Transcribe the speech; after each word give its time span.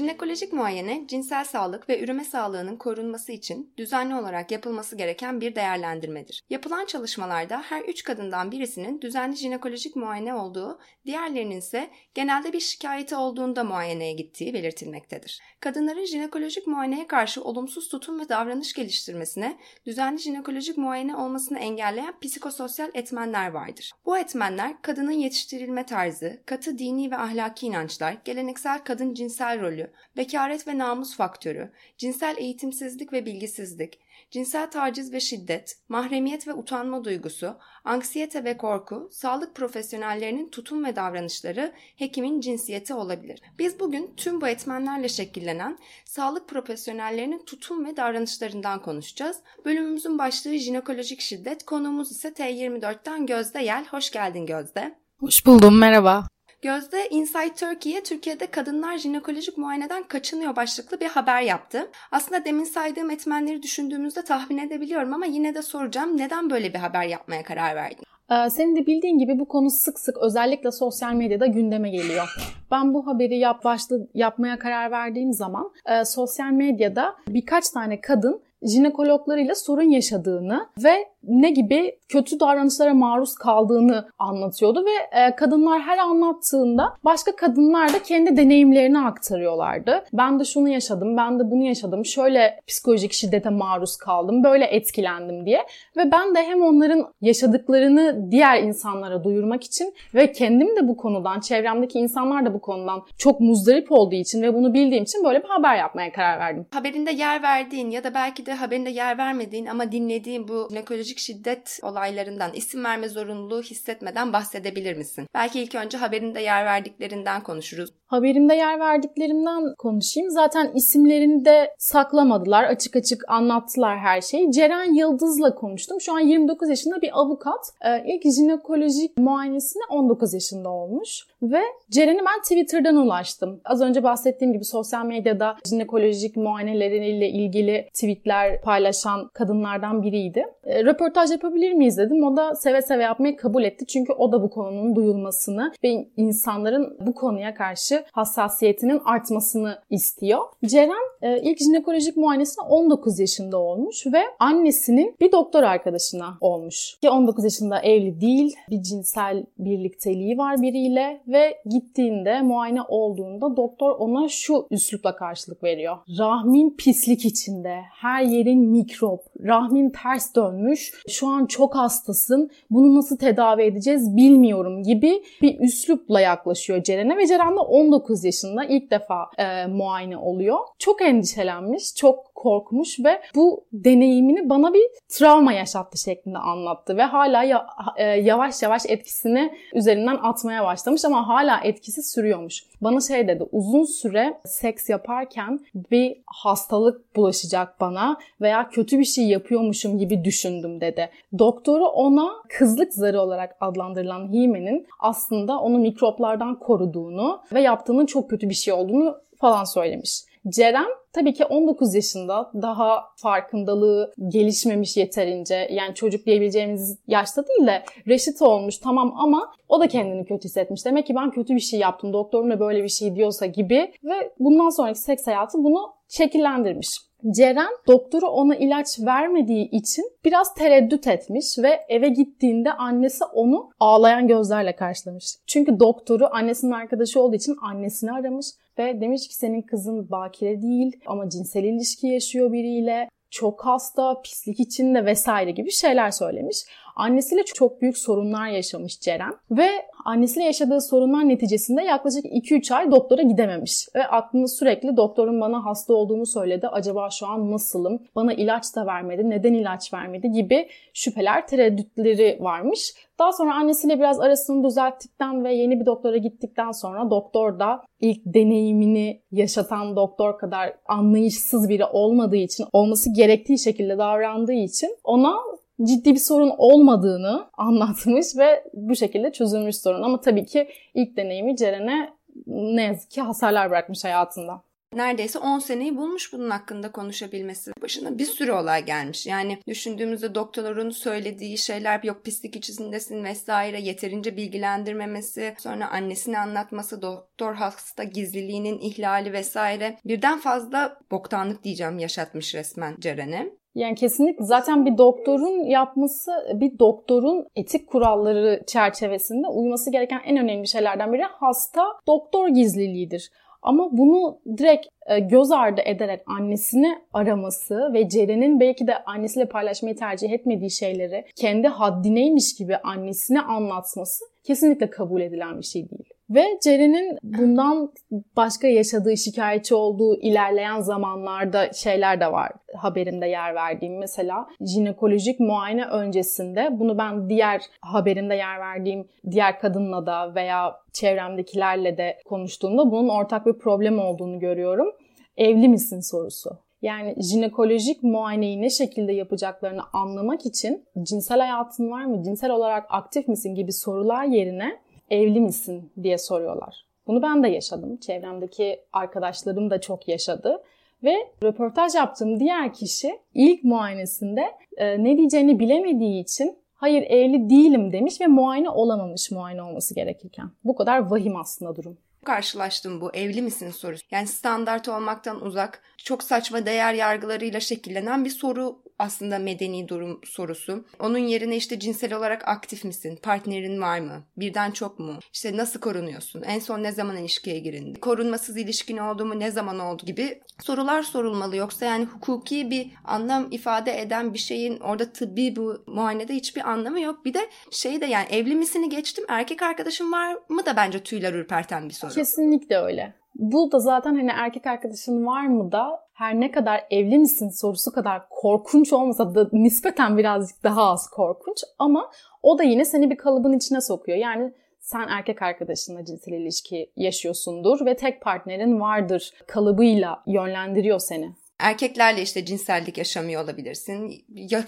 Jinekolojik 0.00 0.52
muayene, 0.52 1.04
cinsel 1.06 1.44
sağlık 1.44 1.88
ve 1.88 2.00
üreme 2.04 2.24
sağlığının 2.24 2.76
korunması 2.76 3.32
için 3.32 3.74
düzenli 3.76 4.14
olarak 4.14 4.50
yapılması 4.50 4.96
gereken 4.96 5.40
bir 5.40 5.54
değerlendirmedir. 5.54 6.42
Yapılan 6.50 6.86
çalışmalarda 6.86 7.62
her 7.62 7.82
üç 7.82 8.04
kadından 8.04 8.52
birisinin 8.52 9.00
düzenli 9.00 9.36
jinekolojik 9.36 9.96
muayene 9.96 10.34
olduğu, 10.34 10.80
diğerlerinin 11.06 11.58
ise 11.58 11.90
genelde 12.14 12.52
bir 12.52 12.60
şikayeti 12.60 13.16
olduğunda 13.16 13.64
muayeneye 13.64 14.12
gittiği 14.12 14.54
belirtilmektedir. 14.54 15.40
Kadınların 15.60 16.04
jinekolojik 16.04 16.66
muayeneye 16.66 17.06
karşı 17.06 17.44
olumsuz 17.44 17.88
tutum 17.88 18.20
ve 18.20 18.28
davranış 18.28 18.72
geliştirmesine, 18.72 19.58
düzenli 19.86 20.18
jinekolojik 20.18 20.78
muayene 20.78 21.16
olmasını 21.16 21.58
engelleyen 21.58 22.20
psikososyal 22.20 22.90
etmenler 22.94 23.50
vardır. 23.50 23.92
Bu 24.06 24.18
etmenler 24.18 24.82
kadının 24.82 25.10
yetiştirilme 25.10 25.86
tarzı, 25.86 26.42
katı 26.46 26.78
dini 26.78 27.10
ve 27.10 27.16
ahlaki 27.16 27.66
inançlar, 27.66 28.16
geleneksel 28.24 28.78
kadın 28.84 29.14
cinsel 29.14 29.60
rolü, 29.60 29.89
bekaret 30.16 30.68
ve 30.68 30.78
namus 30.78 31.16
faktörü, 31.16 31.72
cinsel 31.98 32.36
eğitimsizlik 32.38 33.12
ve 33.12 33.26
bilgisizlik, 33.26 34.00
cinsel 34.30 34.70
taciz 34.70 35.12
ve 35.12 35.20
şiddet, 35.20 35.76
mahremiyet 35.88 36.48
ve 36.48 36.54
utanma 36.54 37.04
duygusu, 37.04 37.56
anksiyete 37.84 38.44
ve 38.44 38.56
korku, 38.56 39.08
sağlık 39.12 39.54
profesyonellerinin 39.54 40.50
tutum 40.50 40.84
ve 40.84 40.96
davranışları, 40.96 41.72
hekimin 41.96 42.40
cinsiyeti 42.40 42.94
olabilir. 42.94 43.42
Biz 43.58 43.80
bugün 43.80 44.14
tüm 44.16 44.40
bu 44.40 44.48
etmenlerle 44.48 45.08
şekillenen 45.08 45.78
sağlık 46.04 46.48
profesyonellerinin 46.48 47.44
tutum 47.44 47.86
ve 47.86 47.96
davranışlarından 47.96 48.82
konuşacağız. 48.82 49.36
Bölümümüzün 49.64 50.18
başlığı 50.18 50.58
jinekolojik 50.58 51.20
şiddet, 51.20 51.64
konuğumuz 51.64 52.10
ise 52.10 52.28
T24'ten 52.28 53.26
Gözde 53.26 53.62
Yel. 53.62 53.86
Hoş 53.86 54.10
geldin 54.10 54.46
Gözde. 54.46 54.98
Hoş 55.18 55.46
buldum, 55.46 55.78
merhaba. 55.78 56.26
Gözde 56.62 57.08
Inside 57.10 57.54
Turkey'ye 57.54 58.02
Türkiye'de 58.02 58.46
kadınlar 58.46 58.98
jinekolojik 58.98 59.58
muayeneden 59.58 60.02
kaçınıyor 60.02 60.56
başlıklı 60.56 61.00
bir 61.00 61.06
haber 61.06 61.42
yaptı. 61.42 61.90
Aslında 62.12 62.44
demin 62.44 62.64
saydığım 62.64 63.10
etmenleri 63.10 63.62
düşündüğümüzde 63.62 64.24
tahmin 64.24 64.58
edebiliyorum 64.58 65.14
ama 65.14 65.26
yine 65.26 65.54
de 65.54 65.62
soracağım 65.62 66.16
neden 66.16 66.50
böyle 66.50 66.74
bir 66.74 66.78
haber 66.78 67.04
yapmaya 67.04 67.42
karar 67.42 67.76
verdin? 67.76 68.04
Ee, 68.30 68.50
senin 68.50 68.76
de 68.76 68.86
bildiğin 68.86 69.18
gibi 69.18 69.38
bu 69.38 69.48
konu 69.48 69.70
sık 69.70 70.00
sık 70.00 70.16
özellikle 70.18 70.72
sosyal 70.72 71.12
medyada 71.12 71.46
gündeme 71.46 71.90
geliyor. 71.90 72.36
Ben 72.70 72.94
bu 72.94 73.06
haberi 73.06 73.38
yap 73.38 73.64
başlı 73.64 74.08
yapmaya 74.14 74.58
karar 74.58 74.90
verdiğim 74.90 75.32
zaman 75.32 75.70
e, 75.86 76.04
sosyal 76.04 76.50
medyada 76.50 77.16
birkaç 77.28 77.70
tane 77.70 78.00
kadın 78.00 78.42
jinekologlarıyla 78.62 79.54
sorun 79.54 79.90
yaşadığını 79.90 80.68
ve 80.84 81.08
ne 81.22 81.50
gibi 81.50 81.98
kötü 82.08 82.40
davranışlara 82.40 82.94
maruz 82.94 83.34
kaldığını 83.34 84.08
anlatıyordu 84.18 84.84
ve 84.84 85.18
e, 85.20 85.36
kadınlar 85.36 85.80
her 85.80 85.98
anlattığında 85.98 86.92
başka 87.04 87.36
kadınlar 87.36 87.92
da 87.92 88.02
kendi 88.02 88.36
deneyimlerini 88.36 88.98
aktarıyorlardı. 88.98 90.04
Ben 90.12 90.40
de 90.40 90.44
şunu 90.44 90.68
yaşadım, 90.68 91.16
ben 91.16 91.38
de 91.38 91.50
bunu 91.50 91.62
yaşadım, 91.62 92.06
şöyle 92.06 92.60
psikolojik 92.66 93.12
şiddete 93.12 93.50
maruz 93.50 93.96
kaldım, 93.96 94.44
böyle 94.44 94.64
etkilendim 94.64 95.46
diye. 95.46 95.66
Ve 95.96 96.12
ben 96.12 96.34
de 96.34 96.42
hem 96.42 96.62
onların 96.62 97.06
yaşadıklarını 97.20 98.30
diğer 98.30 98.62
insanlara 98.62 99.24
duyurmak 99.24 99.64
için 99.64 99.94
ve 100.14 100.32
kendim 100.32 100.76
de 100.76 100.88
bu 100.88 100.96
konudan, 100.96 101.40
çevremdeki 101.40 101.98
insanlar 101.98 102.46
da 102.46 102.54
bu 102.54 102.60
konudan 102.60 103.02
çok 103.18 103.40
muzdarip 103.40 103.92
olduğu 103.92 104.14
için 104.14 104.42
ve 104.42 104.54
bunu 104.54 104.74
bildiğim 104.74 105.04
için 105.04 105.24
böyle 105.24 105.42
bir 105.42 105.48
haber 105.48 105.76
yapmaya 105.76 106.12
karar 106.12 106.38
verdim. 106.38 106.66
Haberinde 106.70 107.10
yer 107.10 107.42
verdiğin 107.42 107.90
ya 107.90 108.04
da 108.04 108.14
belki 108.14 108.46
de 108.46 108.54
haberinde 108.54 108.90
yer 108.90 109.18
vermediğin 109.18 109.66
ama 109.66 109.92
dinlediğin 109.92 110.48
bu 110.48 110.68
jinekolojik 111.10 111.18
şiddet 111.18 111.80
olaylarından 111.82 112.50
isim 112.54 112.84
verme 112.84 113.08
zorunluluğu 113.08 113.62
hissetmeden 113.62 114.32
bahsedebilir 114.32 114.96
misin? 114.96 115.26
Belki 115.34 115.60
ilk 115.60 115.74
önce 115.74 115.98
haberinde 115.98 116.40
yer 116.40 116.64
verdiklerinden 116.64 117.42
konuşuruz. 117.42 117.90
Haberimde 118.06 118.54
yer 118.54 118.80
verdiklerimden 118.80 119.74
konuşayım. 119.78 120.30
Zaten 120.30 120.72
isimlerini 120.74 121.44
de 121.44 121.74
saklamadılar. 121.78 122.64
Açık 122.64 122.96
açık 122.96 123.22
anlattılar 123.28 123.98
her 123.98 124.20
şeyi. 124.20 124.52
Ceren 124.52 124.94
Yıldız'la 124.94 125.54
konuştum. 125.54 126.00
Şu 126.00 126.12
an 126.12 126.20
29 126.20 126.68
yaşında 126.68 127.02
bir 127.02 127.10
avukat. 127.12 127.72
Ee, 127.84 128.04
ilk 128.06 128.22
jinekolojik 128.22 129.18
muayenesine 129.18 129.82
19 129.90 130.34
yaşında 130.34 130.68
olmuş. 130.68 131.26
Ve 131.42 131.60
Ceren'i 131.90 132.18
ben 132.18 132.42
Twitter'dan 132.42 132.96
ulaştım. 132.96 133.60
Az 133.64 133.80
önce 133.80 134.02
bahsettiğim 134.02 134.52
gibi 134.52 134.64
sosyal 134.64 135.06
medyada 135.06 135.56
jinekolojik 135.68 136.36
muayeneleriyle 136.36 137.30
ilgili 137.30 137.88
tweetler 137.94 138.60
paylaşan 138.62 139.28
kadınlardan 139.28 140.02
biriydi. 140.02 140.44
E, 140.64 140.84
röportaj 140.84 141.30
yapabilir 141.30 141.72
miyiz 141.72 141.98
dedim. 141.98 142.24
O 142.24 142.36
da 142.36 142.54
seve 142.54 142.82
seve 142.82 143.02
yapmayı 143.02 143.36
kabul 143.36 143.64
etti. 143.64 143.86
Çünkü 143.86 144.12
o 144.12 144.32
da 144.32 144.42
bu 144.42 144.50
konunun 144.50 144.96
duyulmasını 144.96 145.72
ve 145.84 146.08
insanların 146.16 146.96
bu 147.06 147.14
konuya 147.14 147.54
karşı 147.54 148.04
hassasiyetinin 148.12 149.00
artmasını 149.04 149.78
istiyor. 149.90 150.40
Ceren 150.64 151.10
e, 151.22 151.40
ilk 151.42 151.58
jinekolojik 151.58 152.16
muayenesine 152.16 152.64
19 152.64 153.20
yaşında 153.20 153.58
olmuş 153.58 154.06
ve 154.06 154.22
annesinin 154.38 155.16
bir 155.20 155.32
doktor 155.32 155.62
arkadaşına 155.62 156.38
olmuş. 156.40 156.96
Ki 157.02 157.10
19 157.10 157.44
yaşında 157.44 157.80
evli 157.80 158.20
değil, 158.20 158.56
bir 158.70 158.82
cinsel 158.82 159.44
birlikteliği 159.58 160.38
var 160.38 160.62
biriyle 160.62 161.20
ve 161.32 161.58
gittiğinde 161.66 162.42
muayene 162.42 162.82
olduğunda 162.88 163.56
doktor 163.56 163.90
ona 163.98 164.28
şu 164.28 164.66
üslupla 164.70 165.16
karşılık 165.16 165.64
veriyor. 165.64 165.96
Rahmin 166.18 166.76
pislik 166.78 167.24
içinde, 167.24 167.80
her 167.92 168.22
yerin 168.22 168.60
mikrop, 168.60 169.20
rahmin 169.44 169.90
ters 169.90 170.34
dönmüş, 170.36 170.92
şu 171.08 171.28
an 171.28 171.46
çok 171.46 171.76
hastasın, 171.76 172.50
bunu 172.70 172.94
nasıl 172.94 173.16
tedavi 173.16 173.62
edeceğiz 173.62 174.16
bilmiyorum 174.16 174.82
gibi 174.82 175.22
bir 175.42 175.60
üslupla 175.60 176.20
yaklaşıyor 176.20 176.82
Ceren'e 176.82 177.16
ve 177.16 177.26
Ceren 177.26 177.56
de 177.56 177.60
19 177.60 178.24
yaşında 178.24 178.64
ilk 178.64 178.90
defa 178.90 179.30
e, 179.38 179.66
muayene 179.66 180.16
oluyor. 180.16 180.58
Çok 180.78 181.02
endişelenmiş, 181.02 181.94
çok 181.94 182.29
korkmuş 182.40 183.00
ve 183.04 183.22
bu 183.34 183.64
deneyimini 183.72 184.48
bana 184.48 184.74
bir 184.74 184.86
travma 185.08 185.52
yaşattı 185.52 185.98
şeklinde 185.98 186.38
anlattı 186.38 186.96
ve 186.96 187.02
hala 187.02 187.66
e, 187.96 188.04
yavaş 188.04 188.62
yavaş 188.62 188.82
etkisini 188.88 189.52
üzerinden 189.74 190.18
atmaya 190.22 190.64
başlamış 190.64 191.04
ama 191.04 191.28
hala 191.28 191.60
etkisi 191.64 192.02
sürüyormuş. 192.02 192.64
Bana 192.80 193.00
şey 193.00 193.28
dedi 193.28 193.44
uzun 193.52 193.84
süre 193.84 194.40
seks 194.44 194.88
yaparken 194.88 195.60
bir 195.90 196.16
hastalık 196.26 197.16
bulaşacak 197.16 197.80
bana 197.80 198.16
veya 198.40 198.68
kötü 198.68 198.98
bir 198.98 199.04
şey 199.04 199.28
yapıyormuşum 199.28 199.98
gibi 199.98 200.24
düşündüm 200.24 200.80
dedi. 200.80 201.10
Doktoru 201.38 201.86
ona 201.86 202.30
kızlık 202.58 202.94
zarı 202.94 203.20
olarak 203.20 203.56
adlandırılan 203.60 204.32
himenin 204.32 204.86
aslında 205.00 205.58
onu 205.58 205.78
mikroplardan 205.78 206.58
koruduğunu 206.58 207.42
ve 207.52 207.60
yaptığının 207.60 208.06
çok 208.06 208.30
kötü 208.30 208.48
bir 208.48 208.54
şey 208.54 208.74
olduğunu 208.74 209.16
falan 209.40 209.64
söylemiş. 209.64 210.29
Ceren 210.48 210.88
tabii 211.12 211.34
ki 211.34 211.44
19 211.44 211.94
yaşında 211.94 212.50
daha 212.62 213.04
farkındalığı 213.16 214.12
gelişmemiş 214.28 214.96
yeterince 214.96 215.68
yani 215.70 215.94
çocuk 215.94 216.26
diyebileceğimiz 216.26 216.98
yaşta 217.06 217.44
değil 217.46 217.66
de 217.66 217.82
reşit 218.08 218.42
olmuş 218.42 218.78
tamam 218.78 219.14
ama 219.16 219.52
o 219.68 219.80
da 219.80 219.88
kendini 219.88 220.24
kötü 220.24 220.44
hissetmiş. 220.44 220.86
Demek 220.86 221.06
ki 221.06 221.14
ben 221.14 221.30
kötü 221.30 221.54
bir 221.54 221.60
şey 221.60 221.80
yaptım 221.80 222.12
doktorum 222.12 222.50
da 222.50 222.60
böyle 222.60 222.82
bir 222.82 222.88
şey 222.88 223.16
diyorsa 223.16 223.46
gibi 223.46 223.92
ve 224.04 224.32
bundan 224.38 224.68
sonraki 224.68 224.98
seks 224.98 225.26
hayatı 225.26 225.58
bunu 225.58 225.92
şekillendirmiş. 226.08 226.88
Ceren 227.30 227.70
doktoru 227.88 228.26
ona 228.26 228.56
ilaç 228.56 228.86
vermediği 229.00 229.70
için 229.70 230.04
biraz 230.24 230.54
tereddüt 230.54 231.06
etmiş 231.06 231.58
ve 231.58 231.80
eve 231.88 232.08
gittiğinde 232.08 232.72
annesi 232.72 233.24
onu 233.24 233.70
ağlayan 233.80 234.28
gözlerle 234.28 234.76
karşılamış. 234.76 235.24
Çünkü 235.46 235.80
doktoru 235.80 236.28
annesinin 236.32 236.72
arkadaşı 236.72 237.22
olduğu 237.22 237.36
için 237.36 237.56
annesini 237.62 238.12
aramış 238.12 238.46
ve 238.80 239.00
demiş 239.00 239.28
ki 239.28 239.34
senin 239.34 239.62
kızın 239.62 240.10
bakire 240.10 240.62
değil 240.62 241.00
ama 241.06 241.28
cinsel 241.28 241.64
ilişki 241.64 242.06
yaşıyor 242.06 242.52
biriyle 242.52 243.08
çok 243.30 243.66
hasta, 243.66 244.22
pislik 244.22 244.60
içinde 244.60 245.04
vesaire 245.04 245.50
gibi 245.50 245.70
şeyler 245.70 246.10
söylemiş. 246.10 246.64
Annesiyle 247.00 247.44
çok 247.44 247.82
büyük 247.82 247.98
sorunlar 247.98 248.48
yaşamış 248.48 249.00
Ceren 249.00 249.34
ve 249.50 249.68
annesiyle 250.04 250.46
yaşadığı 250.46 250.80
sorunlar 250.80 251.28
neticesinde 251.28 251.82
yaklaşık 251.82 252.24
2-3 252.24 252.74
ay 252.74 252.90
doktora 252.90 253.22
gidememiş. 253.22 253.88
Ve 253.94 254.06
aklında 254.06 254.46
sürekli 254.46 254.96
doktorun 254.96 255.40
bana 255.40 255.64
hasta 255.64 255.94
olduğunu 255.94 256.26
söyledi. 256.26 256.68
Acaba 256.68 257.08
şu 257.10 257.26
an 257.26 257.50
nasılım? 257.50 258.02
Bana 258.16 258.32
ilaç 258.32 258.76
da 258.76 258.86
vermedi. 258.86 259.30
Neden 259.30 259.54
ilaç 259.54 259.94
vermedi? 259.94 260.30
Gibi 260.30 260.68
şüpheler, 260.94 261.46
tereddütleri 261.46 262.38
varmış. 262.40 262.94
Daha 263.18 263.32
sonra 263.32 263.54
annesiyle 263.54 263.98
biraz 263.98 264.20
arasını 264.20 264.64
düzelttikten 264.64 265.44
ve 265.44 265.54
yeni 265.54 265.80
bir 265.80 265.86
doktora 265.86 266.16
gittikten 266.16 266.70
sonra 266.70 267.10
doktor 267.10 267.58
da 267.58 267.82
ilk 268.00 268.20
deneyimini 268.26 269.22
yaşatan 269.32 269.96
doktor 269.96 270.38
kadar 270.38 270.72
anlayışsız 270.88 271.68
biri 271.68 271.84
olmadığı 271.84 272.36
için, 272.36 272.66
olması 272.72 273.14
gerektiği 273.14 273.58
şekilde 273.58 273.98
davrandığı 273.98 274.52
için 274.52 274.96
ona 275.04 275.36
ciddi 275.82 276.14
bir 276.14 276.20
sorun 276.20 276.52
olmadığını 276.58 277.50
anlatmış 277.52 278.26
ve 278.36 278.64
bu 278.74 278.96
şekilde 278.96 279.32
çözülmüş 279.32 279.76
sorun. 279.76 280.02
Ama 280.02 280.20
tabii 280.20 280.46
ki 280.46 280.68
ilk 280.94 281.16
deneyimi 281.16 281.56
Ceren'e 281.56 282.10
ne 282.46 282.82
yazık 282.82 283.10
ki 283.10 283.20
hasarlar 283.20 283.70
bırakmış 283.70 284.04
hayatında 284.04 284.62
neredeyse 284.92 285.38
10 285.38 285.58
seneyi 285.58 285.96
bulmuş 285.96 286.32
bunun 286.32 286.50
hakkında 286.50 286.92
konuşabilmesi. 286.92 287.72
Başına 287.82 288.18
bir 288.18 288.24
sürü 288.24 288.52
olay 288.52 288.84
gelmiş. 288.84 289.26
Yani 289.26 289.58
düşündüğümüzde 289.68 290.34
doktorun 290.34 290.90
söylediği 290.90 291.58
şeyler 291.58 292.02
yok 292.02 292.24
pislik 292.24 292.56
içindesin 292.56 293.24
vesaire 293.24 293.80
yeterince 293.80 294.36
bilgilendirmemesi, 294.36 295.54
sonra 295.58 295.90
annesini 295.90 296.38
anlatması, 296.38 297.02
doktor 297.02 297.54
hasta 297.54 298.04
gizliliğinin 298.04 298.78
ihlali 298.78 299.32
vesaire 299.32 299.96
birden 300.04 300.38
fazla 300.38 300.98
boktanlık 301.10 301.64
diyeceğim 301.64 301.98
yaşatmış 301.98 302.54
resmen 302.54 302.96
Ceren'e. 303.00 303.60
Yani 303.74 303.94
kesinlikle 303.94 304.44
zaten 304.44 304.86
bir 304.86 304.98
doktorun 304.98 305.64
yapması, 305.70 306.32
bir 306.54 306.78
doktorun 306.78 307.46
etik 307.56 307.88
kuralları 307.88 308.62
çerçevesinde 308.66 309.46
uyması 309.48 309.92
gereken 309.92 310.20
en 310.24 310.36
önemli 310.36 310.68
şeylerden 310.68 311.12
biri 311.12 311.22
hasta 311.22 311.82
doktor 312.06 312.48
gizliliğidir. 312.48 313.30
Ama 313.62 313.88
bunu 313.92 314.38
direkt 314.56 314.86
e, 315.06 315.18
göz 315.18 315.50
ardı 315.52 315.80
ederek 315.84 316.20
annesini 316.26 316.98
araması 317.12 317.92
ve 317.92 318.08
Ceren'in 318.08 318.60
belki 318.60 318.86
de 318.86 319.04
annesiyle 319.04 319.48
paylaşmayı 319.48 319.96
tercih 319.96 320.30
etmediği 320.30 320.70
şeyleri 320.70 321.24
kendi 321.36 321.68
haddineymiş 321.68 322.54
gibi 322.54 322.76
annesine 322.76 323.40
anlatması 323.40 324.24
kesinlikle 324.44 324.90
kabul 324.90 325.20
edilen 325.20 325.58
bir 325.58 325.66
şey 325.66 325.90
değil. 325.90 326.10
Ve 326.30 326.44
Ceren'in 326.62 327.18
bundan 327.22 327.92
başka 328.36 328.68
yaşadığı, 328.68 329.16
şikayetçi 329.16 329.74
olduğu 329.74 330.20
ilerleyen 330.20 330.80
zamanlarda 330.80 331.72
şeyler 331.72 332.20
de 332.20 332.32
var 332.32 332.52
haberimde 332.76 333.26
yer 333.26 333.54
verdiğim. 333.54 333.98
Mesela 333.98 334.46
jinekolojik 334.60 335.40
muayene 335.40 335.84
öncesinde 335.84 336.68
bunu 336.72 336.98
ben 336.98 337.28
diğer 337.28 337.62
haberimde 337.80 338.34
yer 338.34 338.60
verdiğim 338.60 339.08
diğer 339.30 339.60
kadınla 339.60 340.06
da 340.06 340.34
veya 340.34 340.76
çevremdekilerle 340.92 341.98
de 341.98 342.18
konuştuğumda 342.24 342.90
bunun 342.90 343.08
ortak 343.08 343.46
bir 343.46 343.58
problem 343.58 343.98
olduğunu 343.98 344.38
görüyorum. 344.38 344.88
Evli 345.36 345.68
misin 345.68 346.00
sorusu. 346.00 346.50
Yani 346.82 347.14
jinekolojik 347.22 348.02
muayeneyi 348.02 348.62
ne 348.62 348.70
şekilde 348.70 349.12
yapacaklarını 349.12 349.82
anlamak 349.92 350.46
için 350.46 350.84
cinsel 351.02 351.40
hayatın 351.40 351.90
var 351.90 352.04
mı, 352.04 352.22
cinsel 352.22 352.50
olarak 352.50 352.86
aktif 352.90 353.28
misin 353.28 353.54
gibi 353.54 353.72
sorular 353.72 354.24
yerine 354.24 354.78
evli 355.10 355.40
misin 355.40 355.92
diye 356.02 356.18
soruyorlar. 356.18 356.86
Bunu 357.06 357.22
ben 357.22 357.42
de 357.42 357.48
yaşadım. 357.48 357.96
Çevremdeki 357.96 358.80
arkadaşlarım 358.92 359.70
da 359.70 359.80
çok 359.80 360.08
yaşadı. 360.08 360.62
Ve 361.04 361.14
röportaj 361.42 361.94
yaptığım 361.94 362.40
diğer 362.40 362.74
kişi 362.74 363.18
ilk 363.34 363.64
muayenesinde 363.64 364.44
e, 364.76 365.04
ne 365.04 365.16
diyeceğini 365.16 365.58
bilemediği 365.58 366.22
için 366.22 366.56
hayır 366.74 367.02
evli 367.02 367.50
değilim 367.50 367.92
demiş 367.92 368.20
ve 368.20 368.26
muayene 368.26 368.70
olamamış 368.70 369.30
muayene 369.30 369.62
olması 369.62 369.94
gerekirken. 369.94 370.50
Bu 370.64 370.74
kadar 370.74 371.10
vahim 371.10 371.36
aslında 371.36 371.76
durum 371.76 371.98
karşılaştım 372.24 373.00
bu 373.00 373.14
evli 373.14 373.42
misin 373.42 373.70
sorusu. 373.70 374.06
Yani 374.10 374.26
standart 374.26 374.88
olmaktan 374.88 375.44
uzak, 375.44 375.82
çok 375.96 376.22
saçma 376.22 376.66
değer 376.66 376.94
yargılarıyla 376.94 377.60
şekillenen 377.60 378.24
bir 378.24 378.30
soru 378.30 378.82
aslında 378.98 379.38
medeni 379.38 379.88
durum 379.88 380.20
sorusu. 380.24 380.84
Onun 380.98 381.18
yerine 381.18 381.56
işte 381.56 381.80
cinsel 381.80 382.14
olarak 382.14 382.48
aktif 382.48 382.84
misin? 382.84 383.18
Partnerin 383.22 383.80
var 383.80 384.00
mı? 384.00 384.22
Birden 384.36 384.70
çok 384.70 384.98
mu? 384.98 385.18
İşte 385.32 385.56
nasıl 385.56 385.80
korunuyorsun? 385.80 386.42
En 386.42 386.58
son 386.58 386.82
ne 386.82 386.92
zaman 386.92 387.16
ilişkiye 387.16 387.58
girin? 387.58 387.94
Korunmasız 387.94 388.56
ilişkin 388.56 388.96
oldu 388.96 389.24
mu? 389.24 389.40
Ne 389.40 389.50
zaman 389.50 389.78
oldu? 389.78 390.00
gibi 390.06 390.40
sorular 390.62 391.02
sorulmalı. 391.02 391.56
Yoksa 391.56 391.86
yani 391.86 392.04
hukuki 392.04 392.70
bir 392.70 392.90
anlam 393.04 393.48
ifade 393.50 394.00
eden 394.00 394.34
bir 394.34 394.38
şeyin 394.38 394.80
orada 394.80 395.12
tıbbi 395.12 395.56
bu 395.56 395.84
muayenede 395.86 396.34
hiçbir 396.34 396.70
anlamı 396.70 397.00
yok. 397.00 397.24
Bir 397.24 397.34
de 397.34 397.50
şey 397.70 398.00
de 398.00 398.06
yani 398.06 398.26
evli 398.30 398.54
misini 398.54 398.88
geçtim 398.88 399.24
erkek 399.28 399.62
arkadaşın 399.62 400.12
var 400.12 400.36
mı 400.48 400.66
da 400.66 400.76
bence 400.76 401.02
tüyler 401.02 401.34
ürperten 401.34 401.88
bir 401.88 401.94
soru. 401.94 402.09
Kesinlikle 402.14 402.76
öyle. 402.76 403.14
Bu 403.34 403.72
da 403.72 403.78
zaten 403.78 404.14
hani 404.14 404.30
erkek 404.34 404.66
arkadaşın 404.66 405.26
var 405.26 405.46
mı 405.46 405.72
da 405.72 406.00
her 406.12 406.40
ne 406.40 406.50
kadar 406.50 406.86
evli 406.90 407.18
misin 407.18 407.48
sorusu 407.48 407.92
kadar 407.92 408.28
korkunç 408.30 408.92
olmasa 408.92 409.34
da 409.34 409.48
nispeten 409.52 410.18
birazcık 410.18 410.64
daha 410.64 410.84
az 410.90 411.10
korkunç 411.10 411.58
ama 411.78 412.10
o 412.42 412.58
da 412.58 412.62
yine 412.62 412.84
seni 412.84 413.10
bir 413.10 413.16
kalıbın 413.16 413.52
içine 413.52 413.80
sokuyor. 413.80 414.18
Yani 414.18 414.52
sen 414.80 415.08
erkek 415.08 415.42
arkadaşınla 415.42 416.04
cinsel 416.04 416.32
ilişki 416.32 416.92
yaşıyorsundur 416.96 417.86
ve 417.86 417.96
tek 417.96 418.22
partnerin 418.22 418.80
vardır 418.80 419.32
kalıbıyla 419.46 420.22
yönlendiriyor 420.26 420.98
seni. 420.98 421.34
Erkeklerle 421.58 422.22
işte 422.22 422.44
cinsellik 422.44 422.98
yaşamıyor 422.98 423.44
olabilirsin. 423.44 424.24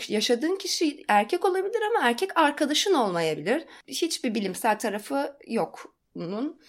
yaşadığın 0.09 0.57
kişi 0.57 1.05
erkek 1.09 1.45
olabilir 1.45 1.81
ama 1.91 2.09
erkek 2.09 2.39
arkadaşın 2.39 2.95
olmayabilir. 2.95 3.65
Hiçbir 3.89 4.35
bilimsel 4.35 4.79
tarafı 4.79 5.37
yok 5.47 5.95
bunun. 6.15 6.61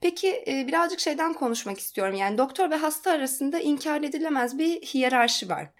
Peki 0.00 0.44
e, 0.46 0.66
birazcık 0.66 1.00
şeyden 1.00 1.32
konuşmak 1.32 1.78
istiyorum. 1.78 2.14
Yani 2.14 2.38
doktor 2.38 2.70
ve 2.70 2.76
hasta 2.76 3.10
arasında 3.10 3.58
inkar 3.58 4.02
edilemez 4.02 4.58
bir 4.58 4.80
hiyerarşi 4.80 5.48
var. 5.48 5.70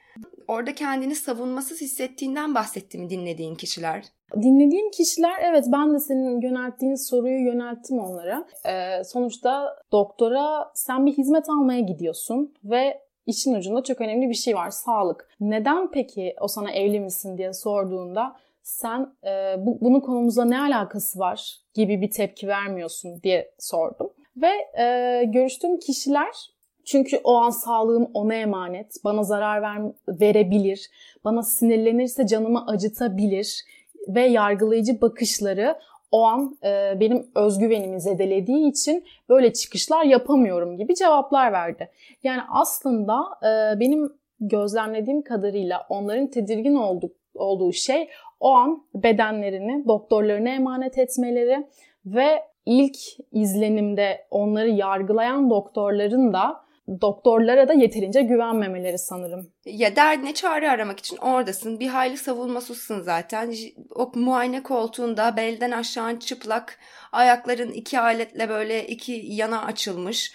Orada 0.48 0.74
kendini 0.74 1.14
savunmasız 1.14 1.80
hissettiğinden 1.80 2.54
bahsetti 2.54 2.98
mi 2.98 3.10
dinlediğin 3.10 3.54
kişiler? 3.54 4.04
Dinlediğim 4.42 4.90
kişiler 4.90 5.40
evet 5.42 5.64
ben 5.68 5.94
de 5.94 6.00
senin 6.00 6.40
yönelttiğin 6.40 6.94
soruyu 6.94 7.44
yönelttim 7.44 7.98
onlara. 7.98 8.46
Ee, 8.66 9.04
sonuçta 9.04 9.76
doktora 9.92 10.70
sen 10.74 11.06
bir 11.06 11.12
hizmet 11.12 11.48
almaya 11.48 11.80
gidiyorsun 11.80 12.54
ve 12.64 13.00
işin 13.26 13.54
ucunda 13.54 13.82
çok 13.82 14.00
önemli 14.00 14.28
bir 14.28 14.34
şey 14.34 14.54
var 14.54 14.70
sağlık. 14.70 15.28
Neden 15.40 15.90
peki 15.90 16.34
o 16.40 16.48
sana 16.48 16.70
evli 16.70 17.00
misin 17.00 17.38
diye 17.38 17.52
sorduğunda 17.52 18.36
sen 18.70 19.14
e, 19.24 19.54
bu, 19.66 19.78
bunun 19.80 20.00
konumuzla 20.00 20.44
ne 20.44 20.60
alakası 20.60 21.18
var 21.18 21.56
gibi 21.74 22.00
bir 22.00 22.10
tepki 22.10 22.48
vermiyorsun 22.48 23.22
diye 23.22 23.50
sordum. 23.58 24.10
Ve 24.36 24.82
e, 24.82 25.24
görüştüğüm 25.24 25.78
kişiler 25.78 26.50
çünkü 26.84 27.20
o 27.24 27.34
an 27.34 27.50
sağlığım 27.50 28.10
ona 28.14 28.34
emanet, 28.34 28.94
bana 29.04 29.22
zarar 29.22 29.62
ver, 29.62 29.82
verebilir, 30.08 30.90
bana 31.24 31.42
sinirlenirse 31.42 32.26
canımı 32.26 32.66
acıtabilir 32.66 33.64
ve 34.08 34.22
yargılayıcı 34.22 35.00
bakışları 35.00 35.78
o 36.10 36.22
an 36.22 36.58
e, 36.64 37.00
benim 37.00 37.26
özgüvenimi 37.34 38.00
zedelediği 38.00 38.70
için 38.70 39.04
böyle 39.28 39.52
çıkışlar 39.52 40.04
yapamıyorum 40.04 40.76
gibi 40.76 40.94
cevaplar 40.94 41.52
verdi. 41.52 41.90
Yani 42.22 42.40
aslında 42.50 43.22
e, 43.42 43.80
benim 43.80 44.12
gözlemlediğim 44.40 45.22
kadarıyla 45.22 45.86
onların 45.88 46.26
tedirgin 46.26 46.74
olduk, 46.74 47.12
olduğu 47.34 47.72
şey 47.72 48.08
o 48.40 48.54
an 48.54 48.84
bedenlerini 48.94 49.84
doktorlarına 49.88 50.48
emanet 50.48 50.98
etmeleri 50.98 51.66
ve 52.06 52.42
ilk 52.66 52.96
izlenimde 53.32 54.26
onları 54.30 54.68
yargılayan 54.68 55.50
doktorların 55.50 56.32
da 56.32 56.70
doktorlara 57.00 57.68
da 57.68 57.72
yeterince 57.72 58.22
güvenmemeleri 58.22 58.98
sanırım. 58.98 59.50
Ya 59.66 59.96
derdine 59.96 60.34
çare 60.34 60.70
aramak 60.70 60.98
için 60.98 61.16
oradasın. 61.16 61.80
Bir 61.80 61.88
hayli 61.88 62.16
savunmasızsın 62.16 63.00
zaten. 63.00 63.54
O 63.94 64.12
muayene 64.14 64.62
koltuğunda 64.62 65.36
belden 65.36 65.70
aşağı 65.70 66.18
çıplak, 66.18 66.78
ayakların 67.12 67.72
iki 67.72 68.00
aletle 68.00 68.48
böyle 68.48 68.86
iki 68.86 69.22
yana 69.26 69.64
açılmış. 69.64 70.34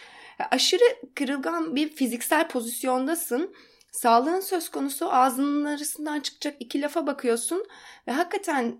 Aşırı 0.51 0.83
kırılgan 1.15 1.75
bir 1.75 1.89
fiziksel 1.89 2.47
pozisyondasın 2.47 3.55
Sağlığın 3.95 4.39
söz 4.39 4.69
konusu 4.69 5.13
ağzının 5.13 5.65
arasından 5.65 6.19
çıkacak 6.19 6.55
iki 6.59 6.81
lafa 6.81 7.07
bakıyorsun 7.07 7.65
ve 8.07 8.11
hakikaten 8.11 8.75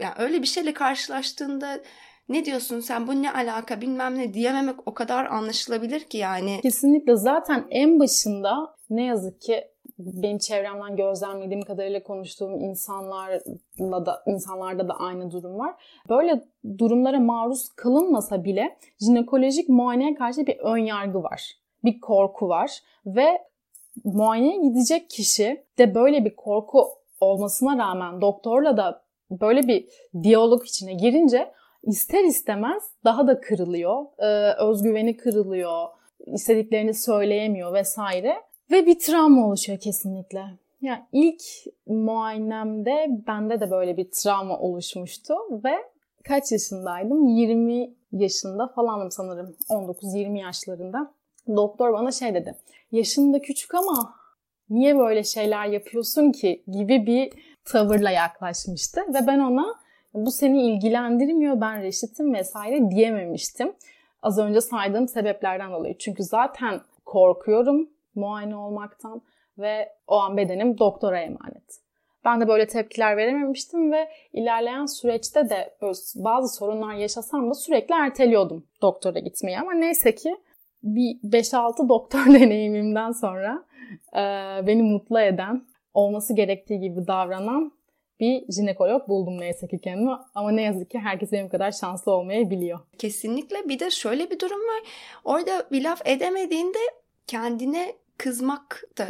yani 0.00 0.14
öyle 0.18 0.42
bir 0.42 0.46
şeyle 0.46 0.74
karşılaştığında 0.74 1.80
ne 2.28 2.44
diyorsun 2.44 2.80
sen 2.80 3.06
bu 3.06 3.22
ne 3.22 3.32
alaka 3.32 3.80
bilmem 3.80 4.18
ne 4.18 4.34
diyememek 4.34 4.88
o 4.88 4.94
kadar 4.94 5.26
anlaşılabilir 5.26 6.00
ki 6.00 6.18
yani. 6.18 6.60
Kesinlikle 6.62 7.16
zaten 7.16 7.66
en 7.70 8.00
başında 8.00 8.76
ne 8.90 9.04
yazık 9.04 9.40
ki 9.40 9.64
benim 9.98 10.38
çevremden 10.38 10.96
gözlemlediğim 10.96 11.62
kadarıyla 11.62 12.02
konuştuğum 12.02 12.60
insanlarla 12.60 14.06
da 14.06 14.22
insanlarda 14.26 14.88
da 14.88 14.94
aynı 14.94 15.30
durum 15.30 15.58
var. 15.58 15.74
Böyle 16.08 16.44
durumlara 16.78 17.20
maruz 17.20 17.68
kalınmasa 17.68 18.44
bile 18.44 18.78
jinekolojik 19.00 19.68
muayeneye 19.68 20.14
karşı 20.14 20.46
bir 20.46 20.58
ön 20.58 20.78
yargı 20.78 21.22
var. 21.22 21.54
Bir 21.84 22.00
korku 22.00 22.48
var 22.48 22.80
ve 23.06 23.49
muayeneye 24.04 24.68
gidecek 24.68 25.10
kişi 25.10 25.64
de 25.78 25.94
böyle 25.94 26.24
bir 26.24 26.36
korku 26.36 26.88
olmasına 27.20 27.78
rağmen 27.78 28.20
doktorla 28.20 28.76
da 28.76 29.02
böyle 29.30 29.68
bir 29.68 29.88
diyalog 30.22 30.66
içine 30.66 30.94
girince 30.94 31.52
ister 31.82 32.24
istemez 32.24 32.82
daha 33.04 33.26
da 33.26 33.40
kırılıyor. 33.40 34.04
Ee, 34.18 34.54
özgüveni 34.64 35.16
kırılıyor. 35.16 35.88
istediklerini 36.26 36.94
söyleyemiyor 36.94 37.74
vesaire. 37.74 38.36
Ve 38.70 38.86
bir 38.86 38.98
travma 38.98 39.46
oluşuyor 39.46 39.78
kesinlikle. 39.78 40.44
Yani 40.80 41.04
ilk 41.12 41.42
muayenemde 41.86 43.06
bende 43.26 43.60
de 43.60 43.70
böyle 43.70 43.96
bir 43.96 44.10
travma 44.10 44.58
oluşmuştu 44.58 45.34
ve 45.64 45.74
kaç 46.24 46.52
yaşındaydım? 46.52 47.26
20 47.26 47.94
yaşında 48.12 48.68
falanım 48.68 49.10
sanırım. 49.10 49.56
19-20 49.68 50.38
yaşlarında. 50.38 51.14
Doktor 51.48 51.92
bana 51.92 52.12
şey 52.12 52.34
dedi. 52.34 52.54
Yaşında 52.92 53.40
küçük 53.40 53.74
ama 53.74 54.14
niye 54.70 54.98
böyle 54.98 55.24
şeyler 55.24 55.66
yapıyorsun 55.66 56.32
ki 56.32 56.62
gibi 56.66 57.06
bir 57.06 57.32
tavırla 57.64 58.10
yaklaşmıştı. 58.10 59.00
Ve 59.00 59.26
ben 59.26 59.38
ona 59.38 59.74
bu 60.14 60.30
seni 60.30 60.62
ilgilendirmiyor 60.62 61.60
ben 61.60 61.82
reşitim 61.82 62.34
vesaire 62.34 62.90
diyememiştim. 62.90 63.72
Az 64.22 64.38
önce 64.38 64.60
saydığım 64.60 65.08
sebeplerden 65.08 65.72
dolayı. 65.72 65.98
Çünkü 65.98 66.22
zaten 66.22 66.80
korkuyorum 67.04 67.90
muayene 68.14 68.56
olmaktan 68.56 69.22
ve 69.58 69.92
o 70.06 70.16
an 70.16 70.36
bedenim 70.36 70.78
doktora 70.78 71.20
emanet. 71.20 71.80
Ben 72.24 72.40
de 72.40 72.48
böyle 72.48 72.66
tepkiler 72.66 73.16
verememiştim 73.16 73.92
ve 73.92 74.08
ilerleyen 74.32 74.86
süreçte 74.86 75.50
de 75.50 75.74
bazı 76.16 76.56
sorunlar 76.56 76.94
yaşasam 76.94 77.50
da 77.50 77.54
sürekli 77.54 77.94
erteliyordum 77.94 78.66
doktora 78.82 79.18
gitmeyi. 79.18 79.58
Ama 79.58 79.72
neyse 79.72 80.14
ki 80.14 80.36
bir 80.82 81.16
5-6 81.24 81.88
doktor 81.88 82.26
deneyimimden 82.34 83.12
sonra 83.12 83.64
e, 84.12 84.22
beni 84.66 84.82
mutlu 84.82 85.20
eden, 85.20 85.66
olması 85.94 86.34
gerektiği 86.34 86.80
gibi 86.80 87.06
davranan 87.06 87.72
bir 88.20 88.52
jinekolog 88.52 89.08
buldum 89.08 89.40
neyse 89.40 89.68
ki 89.68 89.78
kendime. 89.78 90.12
Ama 90.34 90.50
ne 90.50 90.62
yazık 90.62 90.90
ki 90.90 90.98
herkes 90.98 91.32
benim 91.32 91.48
kadar 91.48 91.72
şanslı 91.72 92.12
olmayabiliyor. 92.12 92.78
Kesinlikle. 92.98 93.68
Bir 93.68 93.78
de 93.78 93.90
şöyle 93.90 94.30
bir 94.30 94.40
durum 94.40 94.60
var. 94.60 94.82
Orada 95.24 95.66
bir 95.72 95.84
laf 95.84 96.02
edemediğinde 96.04 96.78
kendine 97.26 97.92
kızmak 98.18 98.84
da 98.98 99.06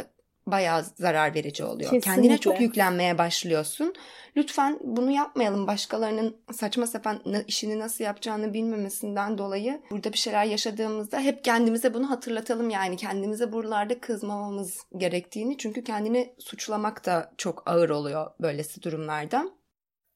bayağı 0.47 0.83
zarar 0.83 1.35
verici 1.35 1.63
oluyor. 1.63 1.91
Kesinlikle. 1.91 2.11
Kendine 2.11 2.37
çok 2.37 2.61
yüklenmeye 2.61 3.17
başlıyorsun. 3.17 3.93
Lütfen 4.37 4.79
bunu 4.83 5.11
yapmayalım. 5.11 5.67
Başkalarının 5.67 6.37
saçma 6.53 6.87
sapan 6.87 7.21
işini 7.47 7.79
nasıl 7.79 8.03
yapacağını 8.03 8.53
bilmemesinden 8.53 9.37
dolayı 9.37 9.81
burada 9.91 10.13
bir 10.13 10.17
şeyler 10.17 10.45
yaşadığımızda 10.45 11.19
hep 11.19 11.43
kendimize 11.43 11.93
bunu 11.93 12.09
hatırlatalım 12.09 12.69
yani. 12.69 12.97
Kendimize 12.97 13.51
buralarda 13.51 13.99
kızmamamız 13.99 14.79
gerektiğini. 14.97 15.57
Çünkü 15.57 15.83
kendini 15.83 16.33
suçlamak 16.39 17.05
da 17.05 17.31
çok 17.37 17.63
ağır 17.65 17.89
oluyor 17.89 18.31
böylesi 18.41 18.81
durumlarda. 18.81 19.60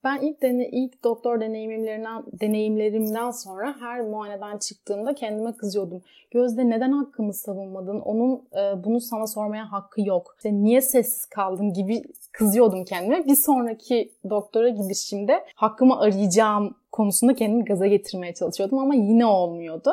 Ben 0.05 0.17
ilk 0.21 0.41
dene, 0.41 0.69
ilk 0.69 1.03
doktor 1.03 1.41
deneyimlerimden 1.41 2.23
deneyimlerimden 2.41 3.31
sonra 3.31 3.75
her 3.79 4.01
muayeneden 4.01 4.57
çıktığımda 4.57 5.15
kendime 5.15 5.53
kızıyordum. 5.53 6.01
Gözde 6.31 6.69
neden 6.69 6.91
hakkını 6.91 7.33
savunmadın? 7.33 7.99
Onun 7.99 8.35
e, 8.35 8.83
bunu 8.83 9.01
sana 9.01 9.27
sormaya 9.27 9.71
hakkı 9.71 10.01
yok. 10.01 10.35
İşte 10.37 10.53
niye 10.53 10.81
sessiz 10.81 11.25
kaldın 11.25 11.73
gibi 11.73 12.03
kızıyordum 12.31 12.85
kendime. 12.85 13.25
Bir 13.25 13.35
sonraki 13.35 14.11
doktora 14.29 14.69
gidişimde 14.69 15.45
hakkımı 15.55 15.99
arayacağım 15.99 16.75
konusunda 16.95 17.35
kendimi 17.35 17.65
gaza 17.65 17.87
getirmeye 17.87 18.33
çalışıyordum 18.33 18.79
ama 18.79 18.95
yine 18.95 19.25
olmuyordu. 19.25 19.91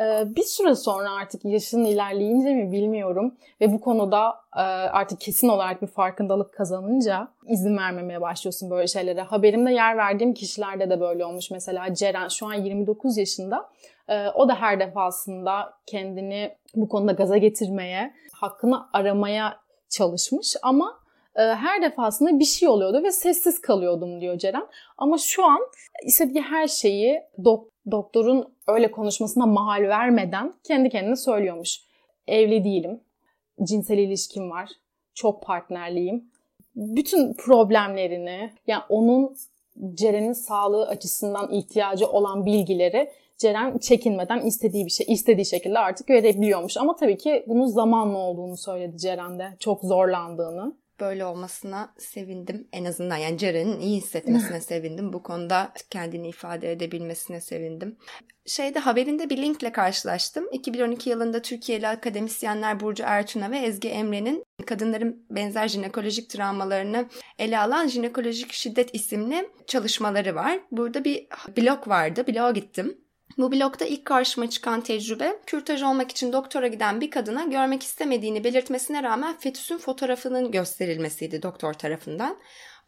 Ee, 0.00 0.36
bir 0.36 0.42
süre 0.42 0.74
sonra 0.74 1.12
artık 1.12 1.44
yaşın 1.44 1.84
ilerleyince 1.84 2.54
mi 2.54 2.72
bilmiyorum 2.72 3.34
ve 3.60 3.72
bu 3.72 3.80
konuda 3.80 4.34
e, 4.56 4.60
artık 4.60 5.20
kesin 5.20 5.48
olarak 5.48 5.82
bir 5.82 5.86
farkındalık 5.86 6.54
kazanınca 6.54 7.28
izin 7.48 7.76
vermemeye 7.76 8.20
başlıyorsun 8.20 8.70
böyle 8.70 8.86
şeylere. 8.86 9.20
Haberimde 9.20 9.72
yer 9.72 9.96
verdiğim 9.96 10.34
kişilerde 10.34 10.90
de 10.90 11.00
böyle 11.00 11.24
olmuş. 11.24 11.50
Mesela 11.50 11.94
Ceren 11.94 12.28
şu 12.28 12.46
an 12.46 12.54
29 12.54 13.16
yaşında. 13.16 13.68
Ee, 14.08 14.28
o 14.28 14.48
da 14.48 14.54
her 14.54 14.80
defasında 14.80 15.74
kendini 15.86 16.54
bu 16.74 16.88
konuda 16.88 17.12
gaza 17.12 17.36
getirmeye, 17.36 18.14
hakkını 18.32 18.86
aramaya 18.92 19.56
çalışmış 19.90 20.56
ama 20.62 21.01
her 21.34 21.82
defasında 21.82 22.38
bir 22.38 22.44
şey 22.44 22.68
oluyordu 22.68 23.02
ve 23.02 23.12
sessiz 23.12 23.60
kalıyordum 23.60 24.20
diyor 24.20 24.38
Ceren. 24.38 24.66
Ama 24.98 25.18
şu 25.18 25.44
an 25.44 25.60
istediği 26.04 26.42
her 26.42 26.68
şeyi 26.68 27.22
dok- 27.38 27.68
doktorun 27.90 28.54
öyle 28.68 28.90
konuşmasına 28.90 29.46
mahal 29.46 29.82
vermeden 29.82 30.54
kendi 30.64 30.88
kendine 30.88 31.16
söylüyormuş. 31.16 31.80
Evli 32.26 32.64
değilim, 32.64 33.00
cinsel 33.62 33.98
ilişkim 33.98 34.50
var, 34.50 34.68
çok 35.14 35.42
partnerliyim. 35.42 36.32
Bütün 36.76 37.34
problemlerini, 37.34 38.50
yani 38.66 38.82
onun 38.88 39.36
Ceren'in 39.94 40.32
sağlığı 40.32 40.86
açısından 40.86 41.52
ihtiyacı 41.52 42.06
olan 42.06 42.46
bilgileri 42.46 43.10
Ceren 43.38 43.78
çekinmeden 43.78 44.40
istediği 44.40 44.86
bir 44.86 44.90
şey, 44.90 45.06
istediği 45.08 45.46
şekilde 45.46 45.78
artık 45.78 46.10
verebiliyormuş. 46.10 46.76
Ama 46.76 46.96
tabii 46.96 47.16
ki 47.18 47.44
bunun 47.46 47.66
zamanla 47.66 48.18
olduğunu 48.18 48.56
söyledi 48.56 48.98
Ceren 48.98 49.38
de. 49.38 49.48
Çok 49.58 49.80
zorlandığını 49.82 50.74
böyle 51.00 51.24
olmasına 51.24 51.94
sevindim. 51.98 52.68
En 52.72 52.84
azından 52.84 53.16
yani 53.16 53.38
Ceren'in 53.38 53.80
iyi 53.80 53.96
hissetmesine 53.96 54.60
sevindim. 54.70 55.12
Bu 55.12 55.22
konuda 55.22 55.72
kendini 55.90 56.28
ifade 56.28 56.72
edebilmesine 56.72 57.40
sevindim. 57.40 57.96
Şeyde 58.46 58.78
haberinde 58.78 59.30
bir 59.30 59.36
linkle 59.36 59.72
karşılaştım. 59.72 60.48
2012 60.52 61.10
yılında 61.10 61.42
Türkiye'li 61.42 61.88
akademisyenler 61.88 62.80
Burcu 62.80 63.04
Ertuna 63.06 63.50
ve 63.50 63.58
Ezgi 63.58 63.88
Emre'nin 63.88 64.44
kadınların 64.66 65.26
benzer 65.30 65.68
jinekolojik 65.68 66.30
travmalarını 66.30 67.08
ele 67.38 67.58
alan 67.58 67.86
Jinekolojik 67.88 68.52
Şiddet 68.52 68.94
isimli 68.94 69.48
çalışmaları 69.66 70.34
var. 70.34 70.60
Burada 70.70 71.04
bir 71.04 71.26
blog 71.56 71.88
vardı. 71.88 72.26
Bloğa 72.26 72.50
gittim. 72.50 72.98
Bu 73.38 73.52
blogda 73.52 73.84
ilk 73.84 74.04
karşıma 74.04 74.50
çıkan 74.50 74.80
tecrübe, 74.80 75.38
kürtaj 75.46 75.82
olmak 75.82 76.10
için 76.10 76.32
doktora 76.32 76.66
giden 76.66 77.00
bir 77.00 77.10
kadına 77.10 77.44
görmek 77.44 77.82
istemediğini 77.82 78.44
belirtmesine 78.44 79.02
rağmen 79.02 79.36
fetüsün 79.38 79.78
fotoğrafının 79.78 80.50
gösterilmesiydi 80.50 81.42
doktor 81.42 81.72
tarafından. 81.72 82.38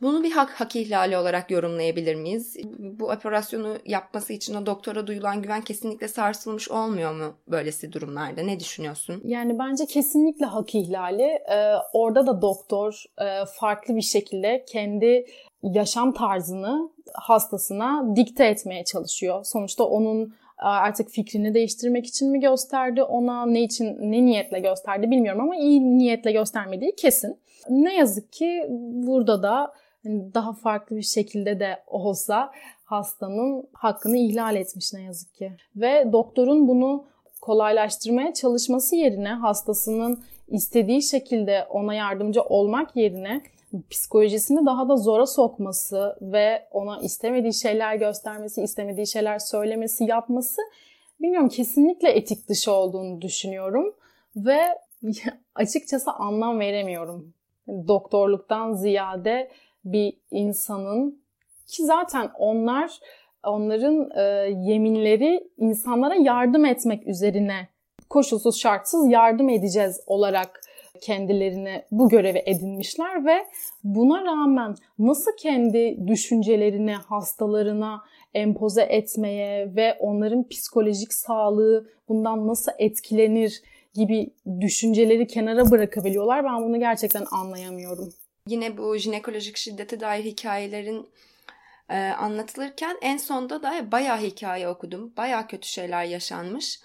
Bunu 0.03 0.23
bir 0.23 0.31
hak, 0.31 0.51
hak 0.51 0.77
ihlali 0.77 1.17
olarak 1.17 1.51
yorumlayabilir 1.51 2.15
miyiz? 2.15 2.57
Bu 2.79 3.11
operasyonu 3.11 3.77
yapması 3.87 4.33
için 4.33 4.55
o 4.55 4.67
doktora 4.67 5.07
duyulan 5.07 5.43
güven 5.43 5.61
kesinlikle 5.61 6.09
sarsılmış 6.09 6.71
olmuyor 6.71 7.15
mu 7.15 7.35
böylesi 7.49 7.93
durumlarda? 7.93 8.43
Ne 8.43 8.61
düşünüyorsun? 8.61 9.21
Yani 9.25 9.59
bence 9.59 9.87
kesinlikle 9.87 10.47
hak 10.47 10.75
ihlali. 10.75 11.23
Ee, 11.23 11.75
orada 11.93 12.27
da 12.27 12.43
doktor 12.43 13.05
e, 13.21 13.45
farklı 13.59 13.97
bir 13.97 14.03
şekilde 14.03 14.65
kendi 14.69 15.27
yaşam 15.63 16.13
tarzını 16.13 16.91
hastasına 17.15 18.17
dikte 18.17 18.45
etmeye 18.45 18.85
çalışıyor. 18.85 19.45
Sonuçta 19.45 19.85
onun 19.85 20.25
e, 20.63 20.65
artık 20.65 21.11
fikrini 21.11 21.55
değiştirmek 21.55 22.07
için 22.07 22.31
mi 22.31 22.41
gösterdi 22.41 23.03
ona 23.03 23.47
ne 23.47 23.63
için 23.63 23.97
ne 24.01 24.25
niyetle 24.25 24.61
gösterdi 24.61 25.11
bilmiyorum 25.11 25.41
ama 25.41 25.57
iyi 25.57 25.99
niyetle 25.99 26.33
göstermediği 26.33 26.97
kesin. 26.97 27.39
Ne 27.69 27.97
yazık 27.97 28.33
ki 28.33 28.67
burada 28.69 29.43
da 29.43 29.73
daha 30.05 30.53
farklı 30.53 30.97
bir 30.97 31.03
şekilde 31.03 31.61
de 31.61 31.83
olsa 31.87 32.53
hastanın 32.85 33.69
hakkını 33.73 34.19
ihlal 34.19 34.57
etmiş 34.57 34.93
ne 34.93 35.03
yazık 35.03 35.35
ki. 35.35 35.53
Ve 35.77 36.13
doktorun 36.13 36.69
bunu 36.69 37.05
kolaylaştırmaya 37.41 38.35
çalışması 38.35 38.97
yerine 38.97 39.29
hastasının 39.29 40.25
istediği 40.49 41.03
şekilde 41.03 41.65
ona 41.71 41.95
yardımcı 41.95 42.43
olmak 42.43 42.97
yerine 42.97 43.43
psikolojisini 43.91 44.67
daha 44.67 44.89
da 44.89 44.97
zora 44.97 45.27
sokması 45.27 46.17
ve 46.21 46.69
ona 46.71 46.99
istemediği 47.01 47.55
şeyler 47.55 47.95
göstermesi, 47.95 48.63
istemediği 48.63 49.07
şeyler 49.07 49.39
söylemesi, 49.39 50.05
yapması 50.05 50.63
bilmiyorum 51.21 51.49
kesinlikle 51.49 52.11
etik 52.11 52.49
dışı 52.49 52.73
olduğunu 52.73 53.23
düşünüyorum 53.23 53.95
ve 54.37 54.59
açıkçası 55.55 56.13
anlam 56.13 56.61
veremiyorum. 56.61 57.35
Doktorluktan 57.69 58.73
ziyade 58.73 59.51
bir 59.85 60.17
insanın 60.31 61.25
ki 61.67 61.85
zaten 61.85 62.31
onlar 62.39 62.99
onların 63.45 64.11
e, 64.17 64.23
yeminleri 64.71 65.49
insanlara 65.59 66.15
yardım 66.15 66.65
etmek 66.65 67.07
üzerine 67.07 67.69
koşulsuz 68.11 68.61
şartsız 68.61 69.11
yardım 69.11 69.49
edeceğiz 69.49 70.01
olarak 70.07 70.61
kendilerini 71.01 71.85
bu 71.91 72.09
göreve 72.09 72.43
edinmişler 72.47 73.27
ve 73.27 73.47
buna 73.85 74.25
rağmen 74.25 74.75
nasıl 74.99 75.31
kendi 75.39 76.07
düşüncelerini 76.07 76.95
hastalarına 76.95 78.03
empoze 78.35 78.83
etmeye 78.83 79.77
ve 79.77 79.97
onların 80.01 80.49
psikolojik 80.49 81.13
sağlığı 81.13 81.89
bundan 82.09 82.47
nasıl 82.49 82.73
etkilenir 82.79 83.63
gibi 83.95 84.31
düşünceleri 84.61 85.27
kenara 85.27 85.71
bırakabiliyorlar. 85.71 86.45
Ben 86.45 86.63
bunu 86.63 86.79
gerçekten 86.79 87.25
anlayamıyorum. 87.33 88.13
Yine 88.49 88.79
bu 88.79 88.97
jinekolojik 88.97 89.57
şiddete 89.57 90.01
dair 90.01 90.25
hikayelerin 90.25 91.09
e, 91.89 91.99
anlatılırken 91.99 92.99
en 93.01 93.17
sonda 93.17 93.63
da 93.63 93.93
bayağı 93.93 94.19
hikaye 94.19 94.69
okudum. 94.69 95.13
Bayağı 95.17 95.47
kötü 95.49 95.69
şeyler 95.69 96.05
yaşanmış. 96.05 96.81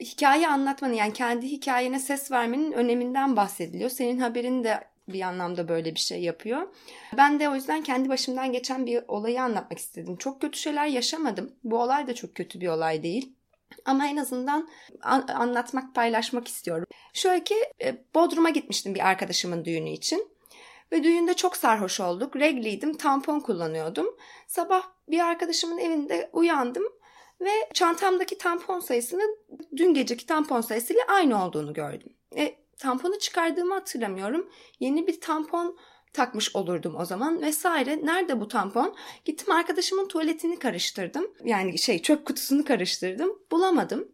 Hikaye 0.00 0.48
anlatmanın 0.48 0.92
yani 0.94 1.12
kendi 1.12 1.46
hikayene 1.46 1.98
ses 1.98 2.30
vermenin 2.30 2.72
öneminden 2.72 3.36
bahsediliyor. 3.36 3.90
Senin 3.90 4.18
haberin 4.18 4.64
de 4.64 4.80
bir 5.08 5.20
anlamda 5.20 5.68
böyle 5.68 5.94
bir 5.94 6.00
şey 6.00 6.22
yapıyor. 6.22 6.74
Ben 7.16 7.40
de 7.40 7.48
o 7.48 7.54
yüzden 7.54 7.82
kendi 7.82 8.08
başımdan 8.08 8.52
geçen 8.52 8.86
bir 8.86 9.02
olayı 9.08 9.42
anlatmak 9.42 9.78
istedim. 9.78 10.16
Çok 10.16 10.40
kötü 10.40 10.58
şeyler 10.58 10.86
yaşamadım. 10.86 11.52
Bu 11.64 11.82
olay 11.82 12.06
da 12.06 12.14
çok 12.14 12.34
kötü 12.34 12.60
bir 12.60 12.68
olay 12.68 13.02
değil. 13.02 13.32
Ama 13.84 14.06
en 14.06 14.16
azından 14.16 14.68
an- 15.02 15.28
anlatmak, 15.28 15.94
paylaşmak 15.94 16.48
istiyorum. 16.48 16.86
Şöyle 17.12 17.44
ki 17.44 17.54
e, 17.84 17.96
Bodrum'a 18.14 18.50
gitmiştim 18.50 18.94
bir 18.94 19.08
arkadaşımın 19.08 19.64
düğünü 19.64 19.90
için. 19.90 20.39
Ve 20.92 21.04
düğünde 21.04 21.34
çok 21.34 21.56
sarhoş 21.56 22.00
olduk. 22.00 22.36
Regliydim, 22.36 22.96
tampon 22.96 23.40
kullanıyordum. 23.40 24.16
Sabah 24.46 24.82
bir 25.08 25.20
arkadaşımın 25.20 25.78
evinde 25.78 26.30
uyandım 26.32 26.84
ve 27.40 27.50
çantamdaki 27.74 28.38
tampon 28.38 28.80
sayısının 28.80 29.38
dün 29.76 29.94
geceki 29.94 30.26
tampon 30.26 30.60
sayısıyla 30.60 31.02
aynı 31.08 31.44
olduğunu 31.44 31.72
gördüm. 31.72 32.12
E, 32.36 32.56
tamponu 32.78 33.18
çıkardığımı 33.18 33.74
hatırlamıyorum. 33.74 34.50
Yeni 34.80 35.06
bir 35.06 35.20
tampon 35.20 35.78
takmış 36.12 36.56
olurdum 36.56 36.96
o 36.96 37.04
zaman 37.04 37.40
vesaire. 37.40 38.06
Nerede 38.06 38.40
bu 38.40 38.48
tampon? 38.48 38.96
Gittim 39.24 39.54
arkadaşımın 39.54 40.08
tuvaletini 40.08 40.58
karıştırdım. 40.58 41.26
Yani 41.44 41.78
şey 41.78 42.02
çöp 42.02 42.26
kutusunu 42.26 42.64
karıştırdım. 42.64 43.38
Bulamadım. 43.50 44.08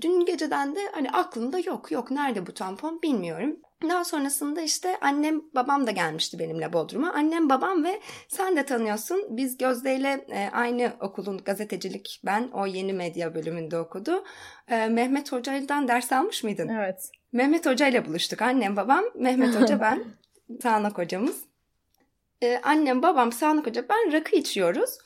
Dün 0.00 0.24
geceden 0.24 0.76
de 0.76 0.80
hani 0.94 1.10
aklımda 1.10 1.58
yok 1.58 1.90
yok 1.90 2.10
nerede 2.10 2.46
bu 2.46 2.54
tampon 2.54 3.02
bilmiyorum. 3.02 3.56
Daha 3.82 4.04
sonrasında 4.04 4.60
işte 4.60 4.98
annem 5.00 5.42
babam 5.54 5.86
da 5.86 5.90
gelmişti 5.90 6.38
benimle 6.38 6.72
Bodrum'a. 6.72 7.12
Annem 7.12 7.48
babam 7.48 7.84
ve 7.84 8.00
sen 8.28 8.56
de 8.56 8.64
tanıyorsun. 8.64 9.26
Biz 9.30 9.58
Gözde 9.58 9.96
ile 9.96 10.26
e, 10.30 10.50
aynı 10.52 10.92
okulun 11.00 11.38
gazetecilik 11.44 12.20
ben 12.24 12.48
o 12.52 12.66
yeni 12.66 12.92
medya 12.92 13.34
bölümünde 13.34 13.78
okudu. 13.78 14.24
E, 14.68 14.88
Mehmet 14.88 15.32
Hoca'dan 15.32 15.88
ders 15.88 16.12
almış 16.12 16.44
mıydın? 16.44 16.68
Evet. 16.68 17.10
Mehmet 17.32 17.66
Hoca 17.66 17.86
ile 17.86 18.06
buluştuk. 18.06 18.42
Annem 18.42 18.76
babam, 18.76 19.04
Mehmet 19.14 19.60
Hoca 19.60 19.80
ben. 19.80 20.04
Sağnak 20.62 20.98
hocamız. 20.98 21.44
Ee, 22.42 22.60
annem 22.62 23.02
babam 23.02 23.32
Sağnak 23.32 23.66
Hoca 23.66 23.88
ben 23.88 24.12
rakı 24.12 24.36
içiyoruz. 24.36 24.98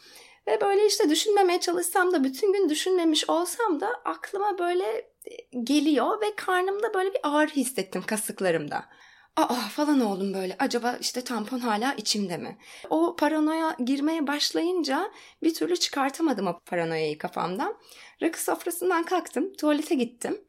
Ve 0.48 0.60
böyle 0.60 0.86
işte 0.86 1.10
düşünmemeye 1.10 1.60
çalışsam 1.60 2.12
da 2.12 2.24
bütün 2.24 2.52
gün 2.52 2.68
düşünmemiş 2.68 3.30
olsam 3.30 3.80
da 3.80 3.88
aklıma 4.04 4.58
böyle 4.58 4.84
e, 4.92 5.06
geliyor 5.64 6.20
ve 6.20 6.36
karnımda 6.36 6.94
böyle 6.94 7.14
bir 7.14 7.20
ağrı 7.22 7.50
hissettim 7.50 8.02
kasıklarımda. 8.06 8.84
Aa 9.38 9.54
falan 9.54 10.00
oldum 10.00 10.34
böyle. 10.34 10.56
Acaba 10.58 10.96
işte 11.00 11.24
tampon 11.24 11.58
hala 11.58 11.94
içimde 11.94 12.36
mi? 12.36 12.58
O 12.90 13.16
paranoya 13.16 13.76
girmeye 13.84 14.26
başlayınca 14.26 15.10
bir 15.42 15.54
türlü 15.54 15.76
çıkartamadım 15.76 16.46
o 16.46 16.60
paranoyayı 16.66 17.18
kafamdan. 17.18 17.76
Rakı 18.22 18.42
sofrasından 18.42 19.02
kalktım, 19.02 19.52
tuvalete 19.52 19.94
gittim. 19.94 20.40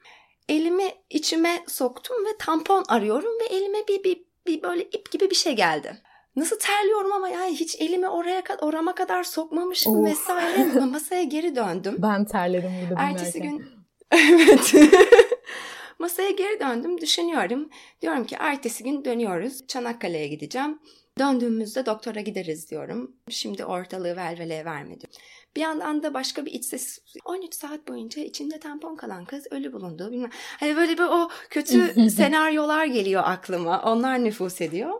Elimi 0.50 0.94
içime 1.10 1.64
soktum 1.68 2.26
ve 2.26 2.38
tampon 2.40 2.86
arıyorum 2.88 3.40
ve 3.40 3.56
elime 3.56 3.88
bir, 3.88 4.04
bir, 4.04 4.24
bir 4.48 4.64
böyle 4.64 4.84
ip 4.84 5.12
gibi 5.12 5.30
bir 5.30 5.36
şey 5.36 5.56
geldi. 5.56 6.02
Nasıl 6.36 6.60
terliyorum 6.60 7.14
ama 7.14 7.30
yani 7.30 7.56
hiç 7.56 7.82
elimi 7.82 8.10
oraya 8.10 8.44
orama 8.62 8.96
kadar 8.96 9.24
sokmamışım 9.24 10.00
Of. 10.00 10.06
vesaire. 10.06 10.86
Masaya 10.86 11.24
geri 11.24 11.56
döndüm. 11.56 11.96
Ben 12.02 12.26
terledim 12.26 12.72
burada 12.90 13.02
Ertesi 13.02 13.42
gün 13.42 13.79
evet. 14.12 14.74
Masaya 16.00 16.32
geri 16.32 16.60
döndüm, 16.60 17.02
düşünüyorum. 17.02 17.70
Diyorum 18.02 18.26
ki 18.26 18.36
ertesi 18.40 18.84
gün 18.84 19.06
dönüyoruz. 19.06 19.68
Çanakkale'ye 19.68 20.28
gideceğim. 20.28 20.80
Döndüğümüzde 21.20 21.86
doktora 21.86 22.22
gideriz 22.22 22.72
diyorum. 22.72 23.16
Şimdi 23.30 23.66
ortalığı 23.66 24.16
velveleye 24.16 24.66
verme. 24.66 24.96
Bir 25.56 25.62
yandan 25.62 26.04
da 26.04 26.14
başka 26.14 26.46
bir 26.46 26.52
iç 26.52 26.66
ses 26.66 27.00
13 27.26 27.54
saat 27.54 27.88
boyunca 27.88 28.24
içinde 28.24 28.60
tampon 28.60 28.96
kalan 28.96 29.26
kız 29.26 29.48
ölü 29.52 29.74
bulundu. 29.74 30.12
Bilmem. 30.12 30.30
Hani 30.34 30.76
böyle 30.76 30.98
bir 30.98 31.04
o 31.04 31.30
kötü 31.50 32.10
senaryolar 32.10 32.86
geliyor 32.86 33.24
aklıma. 33.26 33.82
Onlar 33.84 34.24
nüfus 34.24 34.62
ediyor. 34.62 34.94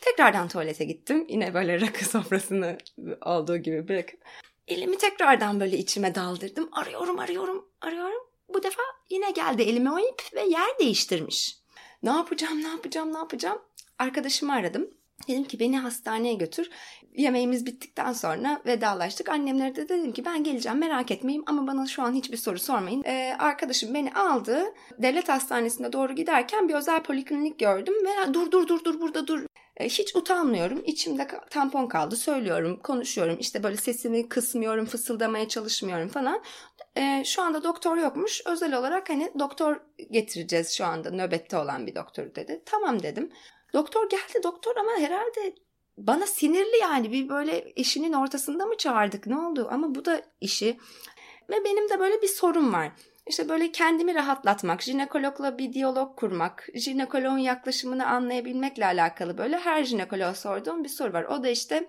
Tekrardan 0.00 0.48
tuvalete 0.48 0.84
gittim. 0.84 1.26
Yine 1.28 1.54
böyle 1.54 1.80
rakı 1.80 2.04
sofrasını 2.04 2.78
olduğu 3.26 3.56
gibi 3.56 3.88
bırakıp. 3.88 4.20
Elimi 4.68 4.98
tekrardan 4.98 5.60
böyle 5.60 5.78
içime 5.78 6.14
daldırdım. 6.14 6.68
Arıyorum, 6.72 7.18
arıyorum, 7.18 7.68
arıyorum. 7.80 8.25
Bu 8.48 8.62
defa 8.62 8.82
yine 9.10 9.30
geldi 9.30 9.62
elime 9.62 9.90
o 9.90 9.98
ip 9.98 10.22
ve 10.34 10.42
yer 10.42 10.78
değiştirmiş. 10.78 11.58
Ne 12.02 12.10
yapacağım, 12.10 12.62
ne 12.62 12.68
yapacağım, 12.68 13.12
ne 13.12 13.18
yapacağım? 13.18 13.58
Arkadaşımı 13.98 14.52
aradım. 14.52 14.90
Dedim 15.28 15.44
ki 15.44 15.60
beni 15.60 15.78
hastaneye 15.78 16.34
götür. 16.34 16.70
Yemeğimiz 17.16 17.66
bittikten 17.66 18.12
sonra 18.12 18.62
vedalaştık. 18.66 19.28
Annemlere 19.28 19.76
de 19.76 19.88
dedim 19.88 20.12
ki 20.12 20.24
ben 20.24 20.44
geleceğim 20.44 20.78
merak 20.78 21.10
etmeyin 21.10 21.44
ama 21.46 21.66
bana 21.66 21.86
şu 21.86 22.02
an 22.02 22.14
hiçbir 22.14 22.36
soru 22.36 22.58
sormayın. 22.58 23.02
Ee, 23.04 23.36
arkadaşım 23.38 23.94
beni 23.94 24.12
aldı. 24.12 24.64
Devlet 24.98 25.28
hastanesine 25.28 25.92
doğru 25.92 26.12
giderken 26.14 26.68
bir 26.68 26.74
özel 26.74 27.02
poliklinik 27.02 27.58
gördüm 27.58 27.94
ve 28.04 28.34
dur 28.34 28.50
dur 28.50 28.68
dur 28.68 28.84
dur 28.84 29.00
burada 29.00 29.26
dur. 29.26 29.46
Ee, 29.76 29.88
hiç 29.88 30.16
utanmıyorum. 30.16 30.82
İçimde 30.84 31.26
tampon 31.50 31.86
kaldı. 31.86 32.16
Söylüyorum, 32.16 32.80
konuşuyorum. 32.82 33.36
İşte 33.40 33.62
böyle 33.62 33.76
sesimi 33.76 34.28
kısmıyorum, 34.28 34.86
fısıldamaya 34.86 35.48
çalışmıyorum 35.48 36.08
falan. 36.08 36.42
Ee, 36.96 37.22
şu 37.24 37.42
anda 37.42 37.64
doktor 37.64 37.96
yokmuş. 37.96 38.42
Özel 38.46 38.78
olarak 38.78 39.10
hani 39.10 39.32
doktor 39.38 39.80
getireceğiz 40.10 40.70
şu 40.70 40.84
anda 40.84 41.10
nöbette 41.10 41.56
olan 41.58 41.86
bir 41.86 41.94
doktor 41.94 42.34
dedi. 42.34 42.62
Tamam 42.66 43.02
dedim. 43.02 43.32
Doktor 43.72 44.10
geldi 44.10 44.42
doktor 44.42 44.76
ama 44.76 44.92
herhalde 44.98 45.54
bana 45.98 46.26
sinirli 46.26 46.76
yani 46.80 47.12
bir 47.12 47.28
böyle 47.28 47.72
işinin 47.72 48.12
ortasında 48.12 48.66
mı 48.66 48.76
çağırdık 48.76 49.26
ne 49.26 49.38
oldu 49.38 49.68
ama 49.70 49.94
bu 49.94 50.04
da 50.04 50.22
işi 50.40 50.78
ve 51.50 51.64
benim 51.64 51.88
de 51.88 52.00
böyle 52.00 52.22
bir 52.22 52.28
sorun 52.28 52.72
var. 52.72 52.92
İşte 53.26 53.48
böyle 53.48 53.72
kendimi 53.72 54.14
rahatlatmak, 54.14 54.82
jinekologla 54.82 55.58
bir 55.58 55.72
diyalog 55.72 56.18
kurmak, 56.18 56.68
jinekoloğun 56.74 57.38
yaklaşımını 57.38 58.06
anlayabilmekle 58.06 58.86
alakalı 58.86 59.38
böyle 59.38 59.58
her 59.58 59.84
jinekoloğa 59.84 60.34
sorduğum 60.34 60.84
bir 60.84 60.88
soru 60.88 61.12
var. 61.12 61.24
O 61.24 61.42
da 61.42 61.48
işte 61.48 61.88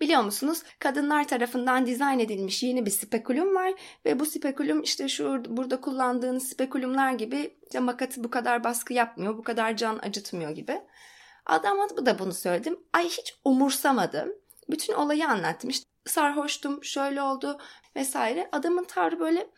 biliyor 0.00 0.22
musunuz 0.22 0.62
kadınlar 0.78 1.28
tarafından 1.28 1.86
dizayn 1.86 2.18
edilmiş 2.18 2.62
yeni 2.62 2.86
bir 2.86 2.90
spekulum 2.90 3.54
var 3.54 3.72
ve 4.04 4.20
bu 4.20 4.26
spekulum 4.26 4.82
işte 4.82 5.08
şu 5.08 5.42
burada 5.48 5.80
kullandığınız 5.80 6.48
spekulumlar 6.48 7.12
gibi 7.12 7.56
işte 7.62 7.80
makatı 7.80 8.24
bu 8.24 8.30
kadar 8.30 8.64
baskı 8.64 8.92
yapmıyor, 8.92 9.38
bu 9.38 9.42
kadar 9.42 9.76
can 9.76 9.98
acıtmıyor 10.02 10.50
gibi. 10.50 10.80
Adama 11.46 11.88
da 12.06 12.18
bunu 12.18 12.32
söyledim. 12.32 12.78
Ay 12.92 13.04
hiç 13.04 13.34
umursamadım. 13.44 14.32
Bütün 14.70 14.94
olayı 14.94 15.28
anlattım. 15.28 15.70
İşte 15.70 15.86
sarhoştum, 16.06 16.84
şöyle 16.84 17.22
oldu 17.22 17.58
vesaire. 17.96 18.48
Adamın 18.52 18.84
tavrı 18.84 19.20
böyle 19.20 19.50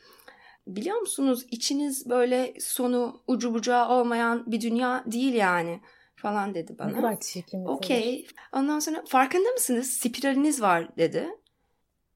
biliyor 0.67 1.01
musunuz 1.01 1.47
içiniz 1.51 2.11
böyle 2.11 2.55
sonu 2.61 3.23
ucu 3.27 3.55
bucağı 3.55 3.89
olmayan 3.89 4.53
bir 4.53 4.61
dünya 4.61 5.05
değil 5.07 5.35
yani 5.35 5.81
falan 6.23 6.55
dedi 6.55 6.73
Ne 6.73 6.79
bana. 6.79 6.93
kadar 6.97 7.21
çirkin 7.21 7.65
bir. 7.65 7.71
Okey. 7.71 8.27
Ondan 8.53 8.79
sonra 8.79 9.05
farkında 9.09 9.49
mısınız? 9.49 9.91
Spiraliniz 9.91 10.63
var 10.63 10.97
dedi. 10.97 11.29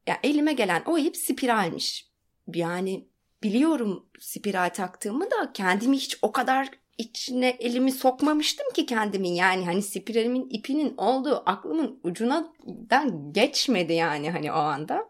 Ya 0.07 0.19
elime 0.23 0.53
gelen 0.53 0.83
o 0.87 0.99
ip 0.99 1.17
spiralmiş. 1.17 2.07
Yani 2.55 3.09
biliyorum 3.43 4.07
spiral 4.21 4.69
taktığımı 4.69 5.31
da 5.31 5.53
kendimi 5.55 5.97
hiç 5.97 6.19
o 6.23 6.33
kadar 6.33 6.69
içine 6.99 7.49
elimi 7.49 7.93
sokmamıştım 7.93 8.67
ki 8.75 8.87
kendimin 8.87 9.33
yani 9.35 9.65
hani 9.65 9.83
spiralimin 9.83 10.49
ipinin 10.51 10.95
olduğu 10.97 11.43
aklımın 11.47 12.01
ucundan 12.03 12.55
geçmedi 13.33 13.93
yani 13.93 14.31
hani 14.31 14.53
o 14.53 14.57
anda. 14.57 15.09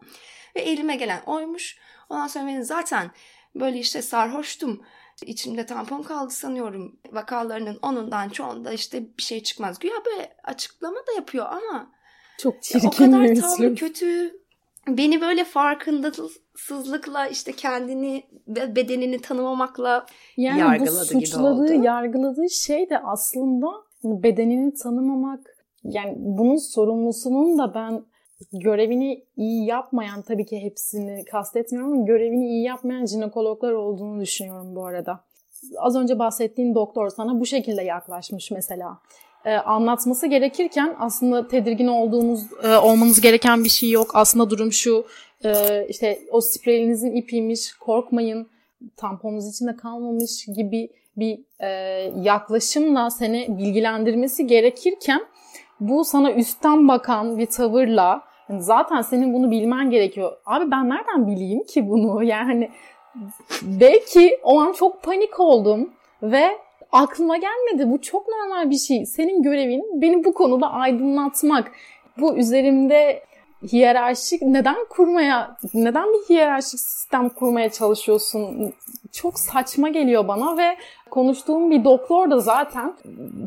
Ve 0.55 0.61
elime 0.61 0.95
gelen 0.95 1.21
oymuş. 1.25 1.77
Ondan 2.09 2.27
sonra 2.27 2.47
ben 2.47 2.61
zaten 2.61 3.11
böyle 3.55 3.79
işte 3.79 4.01
sarhoştum. 4.01 4.81
İçimde 5.25 5.65
tampon 5.65 6.03
kaldı 6.03 6.29
sanıyorum. 6.33 6.99
Vakalarının 7.11 7.79
onundan 7.81 8.29
çoğunda 8.29 8.71
işte 8.73 9.17
bir 9.17 9.23
şey 9.23 9.43
çıkmaz. 9.43 9.79
Güya 9.79 9.93
böyle 10.05 10.35
açıklama 10.43 10.97
da 10.97 11.11
yapıyor 11.15 11.45
ama 11.45 11.91
Çok 12.37 12.55
o 12.55 12.59
çirkin 12.61 12.89
kadar 12.89 13.23
bir 13.23 13.41
tavrı 13.41 13.63
üslup. 13.65 13.77
kötü. 13.77 14.39
Beni 14.87 15.21
böyle 15.21 15.43
farkındasızlıkla 15.43 17.27
işte 17.27 17.51
kendini 17.51 18.23
ve 18.47 18.75
bedenini 18.75 19.21
tanımamakla 19.21 20.05
Yani 20.37 20.59
yargıladı 20.59 21.09
bu 21.13 21.19
gibi 21.19 21.27
suçladığı, 21.27 21.63
oldu. 21.63 21.83
yargıladığı 21.83 22.49
şey 22.49 22.89
de 22.89 22.99
aslında 22.99 23.67
bedenini 24.03 24.73
tanımamak. 24.73 25.39
Yani 25.83 26.13
bunun 26.17 26.57
sorumlusunun 26.73 27.57
da 27.57 27.73
ben 27.73 28.03
görevini 28.53 29.23
iyi 29.37 29.65
yapmayan 29.65 30.21
tabii 30.21 30.45
ki 30.45 30.63
hepsini 30.63 31.25
kastetmiyorum 31.25 31.93
ama 31.93 32.05
görevini 32.05 32.47
iyi 32.47 32.63
yapmayan 32.63 33.05
jinekologlar 33.05 33.71
olduğunu 33.71 34.21
düşünüyorum 34.21 34.75
bu 34.75 34.85
arada. 34.85 35.19
Az 35.77 35.95
önce 35.95 36.19
bahsettiğin 36.19 36.75
doktor 36.75 37.09
sana 37.09 37.39
bu 37.39 37.45
şekilde 37.45 37.83
yaklaşmış 37.83 38.51
mesela. 38.51 38.99
Ee, 39.45 39.53
anlatması 39.53 40.27
gerekirken 40.27 40.95
aslında 40.99 41.47
tedirgin 41.47 41.87
olduğunuz, 41.87 42.43
e, 42.63 42.75
olmanız 42.75 43.21
gereken 43.21 43.63
bir 43.63 43.69
şey 43.69 43.91
yok. 43.91 44.11
Aslında 44.13 44.49
durum 44.49 44.71
şu, 44.71 45.05
e, 45.45 45.85
işte 45.89 46.19
o 46.31 46.41
sprelinizin 46.41 47.15
ipiymiş, 47.15 47.73
korkmayın, 47.73 48.47
tamponunuz 48.97 49.49
içinde 49.49 49.75
kalmamış 49.75 50.45
gibi 50.55 50.89
bir 51.17 51.39
e, 51.59 51.69
yaklaşımla 52.21 53.09
seni 53.09 53.57
bilgilendirmesi 53.57 54.47
gerekirken 54.47 55.21
bu 55.79 56.05
sana 56.05 56.31
üstten 56.31 56.87
bakan 56.87 57.37
bir 57.37 57.45
tavırla 57.45 58.26
yani 58.49 58.61
zaten 58.61 59.01
senin 59.01 59.33
bunu 59.33 59.51
bilmen 59.51 59.89
gerekiyor. 59.89 60.31
Abi 60.45 60.71
ben 60.71 60.89
nereden 60.89 61.27
bileyim 61.27 61.63
ki 61.63 61.89
bunu? 61.89 62.23
Yani 62.27 62.69
belki 63.61 64.39
o 64.43 64.59
an 64.59 64.71
çok 64.71 65.03
panik 65.03 65.39
oldum 65.39 65.89
ve 66.23 66.57
aklıma 66.91 67.37
gelmedi. 67.37 67.91
Bu 67.91 68.01
çok 68.01 68.27
normal 68.27 68.69
bir 68.69 68.77
şey. 68.77 69.05
Senin 69.05 69.43
görevin 69.43 70.01
beni 70.01 70.23
bu 70.23 70.33
konuda 70.33 70.71
aydınlatmak. 70.71 71.71
Bu 72.19 72.37
üzerimde 72.37 73.23
hiyerarşik 73.63 74.41
neden 74.41 74.85
kurmaya, 74.89 75.57
neden 75.73 76.07
bir 76.13 76.29
hiyerarşik 76.29 76.79
sistem 76.79 77.29
kurmaya 77.29 77.71
çalışıyorsun? 77.71 78.73
Çok 79.11 79.39
saçma 79.39 79.89
geliyor 79.89 80.27
bana 80.27 80.57
ve 80.57 80.77
konuştuğum 81.11 81.71
bir 81.71 81.83
doktor 81.83 82.31
da 82.31 82.39
zaten 82.39 82.97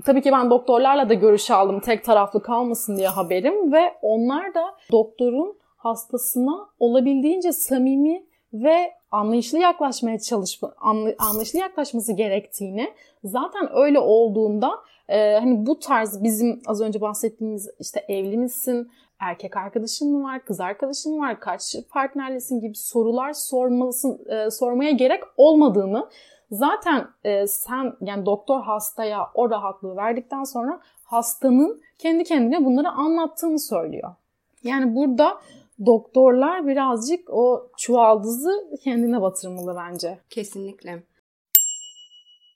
tabii 0.05 0.23
ki 0.23 0.33
ben 0.33 0.51
doktorlarla 0.51 1.09
da 1.09 1.15
görüş 1.15 1.51
aldım 1.51 1.81
tek 1.81 2.05
taraflı 2.05 2.43
kalmasın 2.43 2.97
diye 2.97 3.09
haberim 3.09 3.73
ve 3.73 3.95
onlar 4.03 4.55
da 4.55 4.75
doktorun 4.93 5.57
hastasına 5.77 6.69
olabildiğince 6.79 7.53
samimi 7.53 8.23
ve 8.53 8.93
anlayışlı 9.11 9.59
yaklaşmaya 9.59 10.19
çalışma, 10.19 10.75
anlayışlı 11.19 11.59
yaklaşması 11.59 12.13
gerektiğini 12.13 12.93
zaten 13.25 13.69
öyle 13.75 13.99
olduğunda 13.99 14.71
e, 15.09 15.39
hani 15.39 15.67
bu 15.67 15.79
tarz 15.79 16.25
bizim 16.25 16.63
az 16.67 16.81
önce 16.81 17.01
bahsettiğimiz 17.01 17.71
işte 17.81 18.05
evli 18.09 18.37
misin, 18.37 18.91
erkek 19.21 19.57
arkadaşın 19.57 20.13
mı 20.13 20.23
var, 20.23 20.45
kız 20.45 20.61
arkadaşın 20.61 21.13
mı 21.13 21.23
var, 21.23 21.41
kaç 21.41 21.77
partnerlesin 21.91 22.61
gibi 22.61 22.75
sorular 22.77 23.33
sormalısın, 23.33 24.29
e, 24.29 24.51
sormaya 24.51 24.91
gerek 24.91 25.23
olmadığını 25.37 26.09
zaten 26.51 27.07
e, 27.25 27.47
sen 27.47 27.93
yani 28.01 28.27
doktor 28.27 28.63
hastaya 28.63 29.31
o 29.35 29.51
rahatlığı 29.51 29.97
verdikten 29.97 30.45
sonra 30.45 30.81
hastanın 31.05 31.83
kendi 31.99 32.25
kendine 32.25 32.65
bunları 32.65 32.89
anlattığını 32.89 33.59
söylüyor. 33.59 34.15
Yani 34.63 34.95
burada 34.95 35.41
doktorlar 35.87 36.67
birazcık 36.67 37.31
o 37.31 37.71
çuvaldızı 37.79 38.79
kendine 38.85 39.23
batırmalı 39.23 39.77
bence. 39.77 40.19
Kesinlikle. 40.31 41.03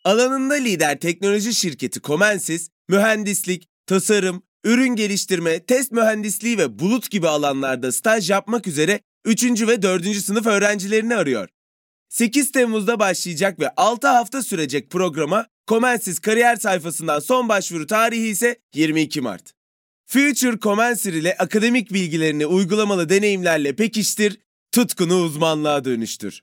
Alanında 0.05 0.55
lider 0.55 1.01
teknoloji 1.01 1.55
şirketi 1.55 2.01
Comensis, 2.01 2.71
mühendislik, 2.89 3.69
tasarım, 3.87 4.43
ürün 4.65 4.97
geliştirme, 4.97 5.61
test 5.61 5.93
mühendisliği 5.93 6.59
ve 6.59 6.79
bulut 6.79 7.11
gibi 7.11 7.29
alanlarda 7.29 7.93
staj 7.93 8.31
yapmak 8.31 8.67
üzere 8.67 9.01
3. 9.25 9.45
ve 9.45 9.83
4. 9.83 10.17
sınıf 10.17 10.47
öğrencilerini 10.47 11.17
arıyor. 11.17 11.49
8 12.09 12.53
Temmuz'da 12.53 12.99
başlayacak 12.99 13.61
ve 13.61 13.71
6 13.77 14.09
hafta 14.09 14.43
sürecek 14.43 14.91
programa 14.91 15.47
Comensis 15.69 16.19
kariyer 16.19 16.57
sayfasından 16.57 17.21
son 17.21 17.49
başvuru 17.49 17.87
tarihi 17.87 18.27
ise 18.27 18.57
22 18.75 19.21
Mart. 19.21 19.53
Future 20.07 20.59
Commencer 20.59 21.13
ile 21.13 21.37
akademik 21.39 21.93
bilgilerini 21.93 22.47
uygulamalı 22.47 23.09
deneyimlerle 23.09 23.77
pekiştir, 23.77 24.41
tutkunu 24.73 25.17
uzmanlığa 25.17 25.85
dönüştür. 25.85 26.43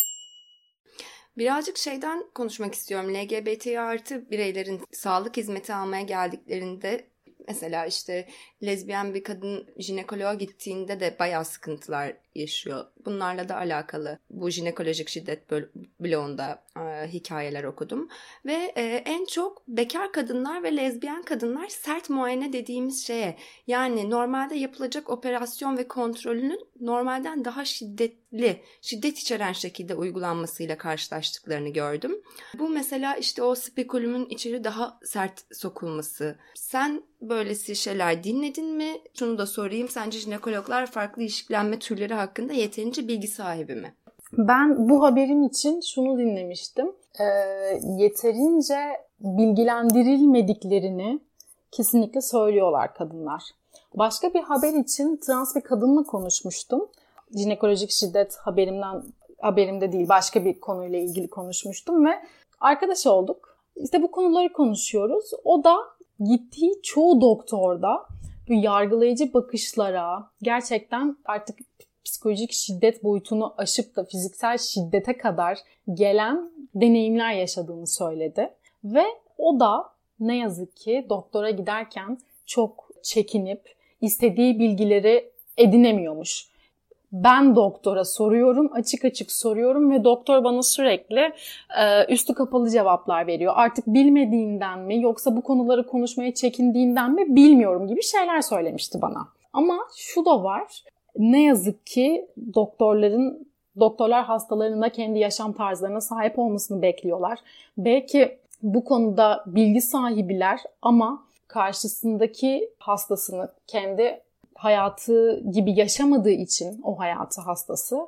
Birazcık 1.41 1.77
şeyden 1.77 2.25
konuşmak 2.35 2.75
istiyorum. 2.75 3.13
LGBT 3.13 3.67
artı 3.67 4.31
bireylerin 4.31 4.81
sağlık 4.91 5.37
hizmeti 5.37 5.73
almaya 5.73 6.01
geldiklerinde 6.01 7.07
mesela 7.47 7.85
işte 7.85 8.27
lezbiyen 8.63 9.13
bir 9.13 9.23
kadın 9.23 9.67
jinekoloğa 9.77 10.33
gittiğinde 10.33 10.99
de 10.99 11.15
bayağı 11.19 11.45
sıkıntılar 11.45 12.17
yaşıyor. 12.35 12.85
Bunlarla 13.05 13.49
da 13.49 13.55
alakalı 13.55 14.19
bu 14.29 14.49
jinekolojik 14.49 15.09
şiddet 15.09 15.51
bloğunda 15.99 16.63
e, 16.77 17.07
hikayeler 17.07 17.63
okudum. 17.63 18.09
Ve 18.45 18.71
e, 18.75 18.81
en 19.05 19.25
çok 19.25 19.67
bekar 19.67 20.11
kadınlar 20.11 20.63
ve 20.63 20.77
lezbiyen 20.77 21.23
kadınlar 21.23 21.67
sert 21.67 22.09
muayene 22.09 22.53
dediğimiz 22.53 23.07
şeye 23.07 23.37
yani 23.67 24.09
normalde 24.09 24.55
yapılacak 24.55 25.09
operasyon 25.09 25.77
ve 25.77 25.87
kontrolünün 25.87 26.59
normalden 26.79 27.45
daha 27.45 27.65
şiddetli, 27.65 28.61
şiddet 28.81 29.17
içeren 29.19 29.53
şekilde 29.53 29.95
uygulanmasıyla 29.95 30.77
karşılaştıklarını 30.77 31.69
gördüm. 31.69 32.21
Bu 32.59 32.69
mesela 32.69 33.15
işte 33.15 33.43
o 33.43 33.55
spekulumun 33.55 34.25
içeri 34.29 34.63
daha 34.63 34.99
sert 35.03 35.55
sokulması. 35.55 36.35
Sen 36.55 37.03
böylesi 37.21 37.75
şeyler 37.75 38.23
dinledin 38.23 38.75
mi? 38.75 38.97
Şunu 39.19 39.37
da 39.37 39.45
sorayım. 39.45 39.89
Sence 39.89 40.19
jinekologlar 40.19 40.91
farklı 40.91 41.21
ilişkilenme 41.21 41.79
türleri 41.79 42.13
hakkında 42.21 42.53
yeterince 42.53 43.07
bilgi 43.07 43.27
sahibi 43.27 43.75
mi? 43.75 43.95
Ben 44.37 44.89
bu 44.89 45.03
haberim 45.03 45.43
için 45.43 45.81
şunu 45.81 46.17
dinlemiştim. 46.17 46.91
Ee, 47.19 47.23
yeterince 47.97 48.75
bilgilendirilmediklerini 49.19 51.19
kesinlikle 51.71 52.21
söylüyorlar 52.21 52.93
kadınlar. 52.93 53.43
Başka 53.93 54.33
bir 54.33 54.41
haber 54.41 54.73
için 54.73 55.17
trans 55.17 55.55
bir 55.55 55.61
kadınla 55.61 56.03
konuşmuştum. 56.03 56.87
Jinekolojik 57.37 57.91
şiddet 57.91 58.37
haberimden 58.37 59.03
haberimde 59.41 59.91
değil 59.91 60.09
başka 60.09 60.45
bir 60.45 60.59
konuyla 60.59 60.99
ilgili 60.99 61.29
konuşmuştum 61.29 62.05
ve 62.05 62.11
arkadaş 62.59 63.07
olduk. 63.07 63.57
İşte 63.75 64.01
bu 64.01 64.11
konuları 64.11 64.53
konuşuyoruz. 64.53 65.31
O 65.43 65.63
da 65.63 65.77
gittiği 66.19 66.81
çoğu 66.83 67.21
doktorda 67.21 68.05
bu 68.49 68.53
yargılayıcı 68.53 69.33
bakışlara 69.33 70.29
gerçekten 70.41 71.17
artık 71.25 71.59
psikolojik 72.05 72.51
şiddet 72.51 73.03
boyutunu 73.03 73.53
aşıp 73.57 73.95
da 73.95 74.03
fiziksel 74.03 74.57
şiddete 74.57 75.17
kadar 75.17 75.57
gelen 75.93 76.51
deneyimler 76.75 77.33
yaşadığını 77.33 77.87
söyledi. 77.87 78.53
Ve 78.83 79.03
o 79.37 79.59
da 79.59 79.83
ne 80.19 80.37
yazık 80.37 80.77
ki 80.77 81.05
doktora 81.09 81.49
giderken 81.49 82.17
çok 82.45 82.89
çekinip 83.03 83.75
istediği 84.01 84.59
bilgileri 84.59 85.31
edinemiyormuş 85.57 86.51
ben 87.11 87.55
doktora 87.55 88.05
soruyorum, 88.05 88.69
açık 88.73 89.05
açık 89.05 89.31
soruyorum 89.31 89.91
ve 89.91 90.03
doktor 90.03 90.43
bana 90.43 90.63
sürekli 90.63 91.33
e, 91.79 92.05
üstü 92.13 92.33
kapalı 92.33 92.69
cevaplar 92.69 93.27
veriyor. 93.27 93.53
Artık 93.55 93.87
bilmediğinden 93.87 94.79
mi 94.79 95.01
yoksa 95.01 95.35
bu 95.35 95.41
konuları 95.41 95.87
konuşmaya 95.87 96.33
çekindiğinden 96.33 97.11
mi 97.15 97.35
bilmiyorum 97.35 97.87
gibi 97.87 98.03
şeyler 98.03 98.41
söylemişti 98.41 99.01
bana. 99.01 99.27
Ama 99.53 99.77
şu 99.95 100.25
da 100.25 100.43
var. 100.43 100.83
Ne 101.17 101.43
yazık 101.43 101.85
ki 101.85 102.27
doktorların 102.53 103.47
doktorlar 103.79 104.25
hastalarına 104.25 104.89
kendi 104.89 105.19
yaşam 105.19 105.53
tarzlarına 105.53 106.01
sahip 106.01 106.39
olmasını 106.39 106.81
bekliyorlar. 106.81 107.39
Belki 107.77 108.37
bu 108.63 108.83
konuda 108.83 109.43
bilgi 109.47 109.81
sahibiler 109.81 110.59
ama 110.81 111.23
karşısındaki 111.47 112.69
hastasını 112.79 113.49
kendi 113.67 114.21
hayatı 114.55 115.43
gibi 115.51 115.79
yaşamadığı 115.79 116.31
için 116.31 116.81
o 116.83 116.99
hayatı 116.99 117.41
hastası 117.41 118.07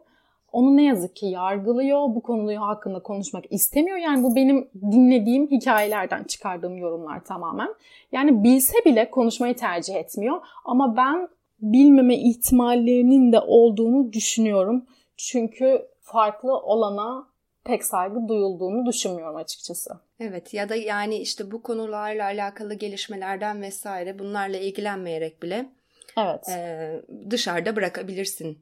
onu 0.53 0.77
ne 0.77 0.83
yazık 0.83 1.15
ki 1.15 1.25
yargılıyor. 1.25 2.01
Bu 2.15 2.21
konuyu 2.21 2.61
hakkında 2.61 2.99
konuşmak 2.99 3.43
istemiyor. 3.49 3.97
Yani 3.97 4.23
bu 4.23 4.35
benim 4.35 4.69
dinlediğim 4.91 5.47
hikayelerden 5.51 6.23
çıkardığım 6.23 6.77
yorumlar 6.77 7.23
tamamen. 7.23 7.73
Yani 8.11 8.43
bilse 8.43 8.77
bile 8.85 9.11
konuşmayı 9.11 9.55
tercih 9.55 9.95
etmiyor. 9.95 10.41
Ama 10.65 10.97
ben 10.97 11.29
bilmeme 11.63 12.15
ihtimallerinin 12.15 13.31
de 13.31 13.39
olduğunu 13.39 14.13
düşünüyorum. 14.13 14.85
Çünkü 15.17 15.87
farklı 16.01 16.57
olana 16.57 17.27
pek 17.63 17.85
saygı 17.85 18.27
duyulduğunu 18.27 18.85
düşünmüyorum 18.85 19.35
açıkçası. 19.35 19.91
Evet 20.19 20.53
ya 20.53 20.69
da 20.69 20.75
yani 20.75 21.17
işte 21.17 21.51
bu 21.51 21.61
konularla 21.61 22.23
alakalı 22.23 22.73
gelişmelerden 22.73 23.61
vesaire 23.61 24.19
bunlarla 24.19 24.57
ilgilenmeyerek 24.57 25.43
bile 25.43 25.69
Evet. 26.17 26.49
E, 26.49 27.01
dışarıda 27.29 27.75
bırakabilirsin. 27.75 28.59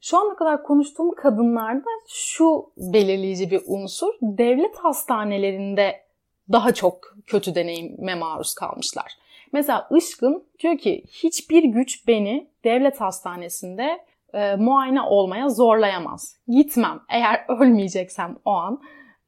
Şu 0.00 0.18
ana 0.18 0.36
kadar 0.36 0.62
konuştuğum 0.62 1.14
kadınlarda 1.14 1.90
şu 2.08 2.72
belirleyici 2.76 3.50
bir 3.50 3.62
unsur. 3.66 4.14
Devlet 4.22 4.76
hastanelerinde 4.76 6.00
daha 6.52 6.74
çok 6.74 7.16
kötü 7.26 7.54
deneyime 7.54 8.14
maruz 8.14 8.54
kalmışlar. 8.54 9.12
Mesela 9.52 9.88
Işkın 9.96 10.44
diyor 10.58 10.78
ki 10.78 11.04
hiçbir 11.08 11.64
güç 11.64 12.08
beni 12.08 12.50
devlet 12.64 13.00
hastanesinde 13.00 14.04
e, 14.34 14.56
muayene 14.56 15.00
olmaya 15.00 15.48
zorlayamaz. 15.48 16.36
Gitmem. 16.48 17.00
Eğer 17.08 17.44
ölmeyeceksem 17.48 18.36
o 18.44 18.50
an 18.50 18.80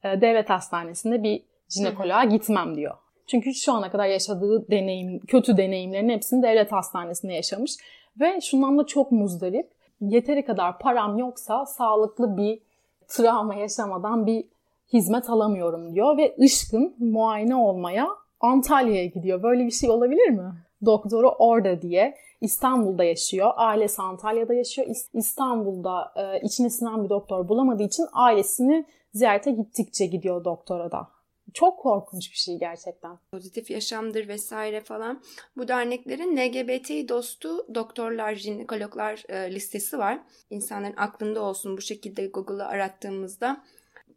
e, 0.03 0.21
devlet 0.21 0.49
hastanesinde 0.49 1.23
bir 1.23 1.43
jinekoloğa 1.69 2.23
gitmem 2.23 2.75
diyor. 2.75 2.95
Çünkü 3.27 3.53
şu 3.53 3.73
ana 3.73 3.91
kadar 3.91 4.05
yaşadığı 4.05 4.71
deneyim, 4.71 5.19
kötü 5.19 5.57
deneyimlerin 5.57 6.09
hepsini 6.09 6.43
devlet 6.43 6.71
hastanesinde 6.71 7.33
yaşamış. 7.33 7.71
Ve 8.19 8.41
şundan 8.41 8.77
da 8.77 8.85
çok 8.85 9.11
muzdarip. 9.11 9.71
Yeteri 10.01 10.45
kadar 10.45 10.79
param 10.79 11.17
yoksa 11.17 11.65
sağlıklı 11.65 12.37
bir 12.37 12.59
travma 13.07 13.55
yaşamadan 13.55 14.25
bir 14.25 14.45
hizmet 14.93 15.29
alamıyorum 15.29 15.95
diyor. 15.95 16.17
Ve 16.17 16.35
Işkın 16.37 16.95
muayene 16.99 17.55
olmaya 17.55 18.07
Antalya'ya 18.45 19.05
gidiyor. 19.05 19.43
Böyle 19.43 19.65
bir 19.65 19.71
şey 19.71 19.89
olabilir 19.89 20.29
mi? 20.29 20.53
Doktoru 20.85 21.29
orada 21.29 21.81
diye 21.81 22.17
İstanbul'da 22.41 23.03
yaşıyor. 23.03 23.51
Ailesi 23.55 24.01
Antalya'da 24.01 24.53
yaşıyor. 24.53 24.87
İstanbul'da 25.13 26.13
e, 26.15 26.41
içine 26.41 26.69
sinen 26.69 27.03
bir 27.03 27.09
doktor 27.09 27.47
bulamadığı 27.47 27.83
için 27.83 28.05
ailesini 28.13 28.85
ziyarete 29.13 29.51
gittikçe 29.51 30.05
gidiyor 30.05 30.43
doktora 30.43 30.91
da. 30.91 31.07
Çok 31.53 31.79
korkunç 31.79 32.31
bir 32.31 32.37
şey 32.37 32.59
gerçekten. 32.59 33.17
Pozitif 33.31 33.69
yaşamdır 33.69 34.27
vesaire 34.27 34.81
falan. 34.81 35.23
Bu 35.57 35.67
derneklerin 35.67 36.37
LGBT 36.37 37.09
dostu 37.09 37.75
doktorlar, 37.75 38.35
jinekologlar 38.35 39.23
e, 39.29 39.55
listesi 39.55 39.97
var. 39.97 40.19
İnsanların 40.49 40.97
aklında 40.97 41.41
olsun 41.41 41.77
bu 41.77 41.81
şekilde 41.81 42.27
Google'ı 42.27 42.65
arattığımızda 42.65 43.63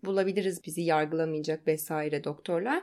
bulabiliriz 0.04 0.64
bizi 0.64 0.82
yargılamayacak 0.82 1.66
vesaire 1.66 2.24
doktorlar. 2.24 2.82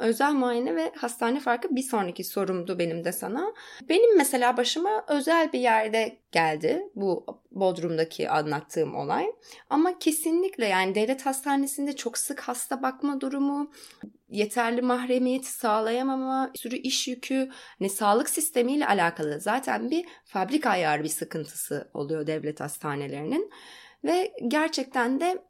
Özel 0.00 0.32
muayene 0.32 0.76
ve 0.76 0.92
hastane 0.96 1.40
farkı 1.40 1.76
bir 1.76 1.82
sonraki 1.82 2.24
sorumdu 2.24 2.78
benim 2.78 3.04
de 3.04 3.12
sana. 3.12 3.54
Benim 3.88 4.16
mesela 4.16 4.56
başıma 4.56 5.04
özel 5.08 5.52
bir 5.52 5.60
yerde 5.60 6.18
geldi 6.32 6.88
bu 6.94 7.26
Bodrum'daki 7.50 8.30
anlattığım 8.30 8.96
olay. 8.96 9.26
Ama 9.70 9.98
kesinlikle 9.98 10.66
yani 10.66 10.94
devlet 10.94 11.26
hastanesinde 11.26 11.96
çok 11.96 12.18
sık 12.18 12.40
hasta 12.40 12.82
bakma 12.82 13.20
durumu, 13.20 13.70
yeterli 14.28 14.82
mahremiyeti 14.82 15.52
sağlayamama, 15.52 16.50
sürü 16.54 16.76
iş 16.76 17.08
yükü, 17.08 17.50
hani 17.78 17.90
sağlık 17.90 18.30
sistemiyle 18.30 18.86
alakalı 18.86 19.40
zaten 19.40 19.90
bir 19.90 20.06
fabrika 20.24 20.70
ayarı 20.70 21.04
bir 21.04 21.08
sıkıntısı 21.08 21.90
oluyor 21.94 22.26
devlet 22.26 22.60
hastanelerinin. 22.60 23.50
Ve 24.04 24.32
gerçekten 24.48 25.20
de 25.20 25.44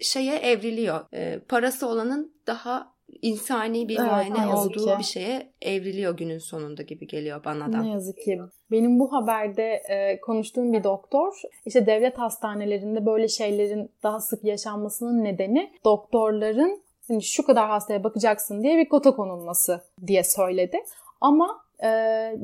şeye 0.00 0.36
evriliyor. 0.36 1.04
Parası 1.48 1.86
olanın 1.86 2.34
daha 2.46 2.93
insani 3.22 3.88
bir 3.88 3.98
evet, 3.98 4.10
muayene 4.10 4.54
olduğu 4.54 4.84
ki. 4.84 4.98
bir 4.98 5.04
şeye 5.04 5.52
evriliyor 5.62 6.16
günün 6.16 6.38
sonunda 6.38 6.82
gibi 6.82 7.06
geliyor 7.06 7.44
bana 7.44 7.72
da. 7.72 7.82
Ne 7.82 7.90
yazık 7.90 8.18
ki. 8.18 8.40
Benim 8.70 9.00
bu 9.00 9.12
haberde 9.12 9.82
e, 9.88 10.20
konuştuğum 10.20 10.72
bir 10.72 10.84
doktor 10.84 11.32
işte 11.66 11.86
devlet 11.86 12.18
hastanelerinde 12.18 13.06
böyle 13.06 13.28
şeylerin 13.28 13.90
daha 14.02 14.20
sık 14.20 14.44
yaşanmasının 14.44 15.24
nedeni 15.24 15.72
doktorların 15.84 16.82
hani 17.08 17.22
şu 17.22 17.46
kadar 17.46 17.68
hastaya 17.68 18.04
bakacaksın 18.04 18.62
diye 18.62 18.78
bir 18.78 18.88
kota 18.88 19.16
konulması 19.16 19.80
diye 20.06 20.24
söyledi. 20.24 20.78
Ama 21.20 21.63
e, 21.84 21.88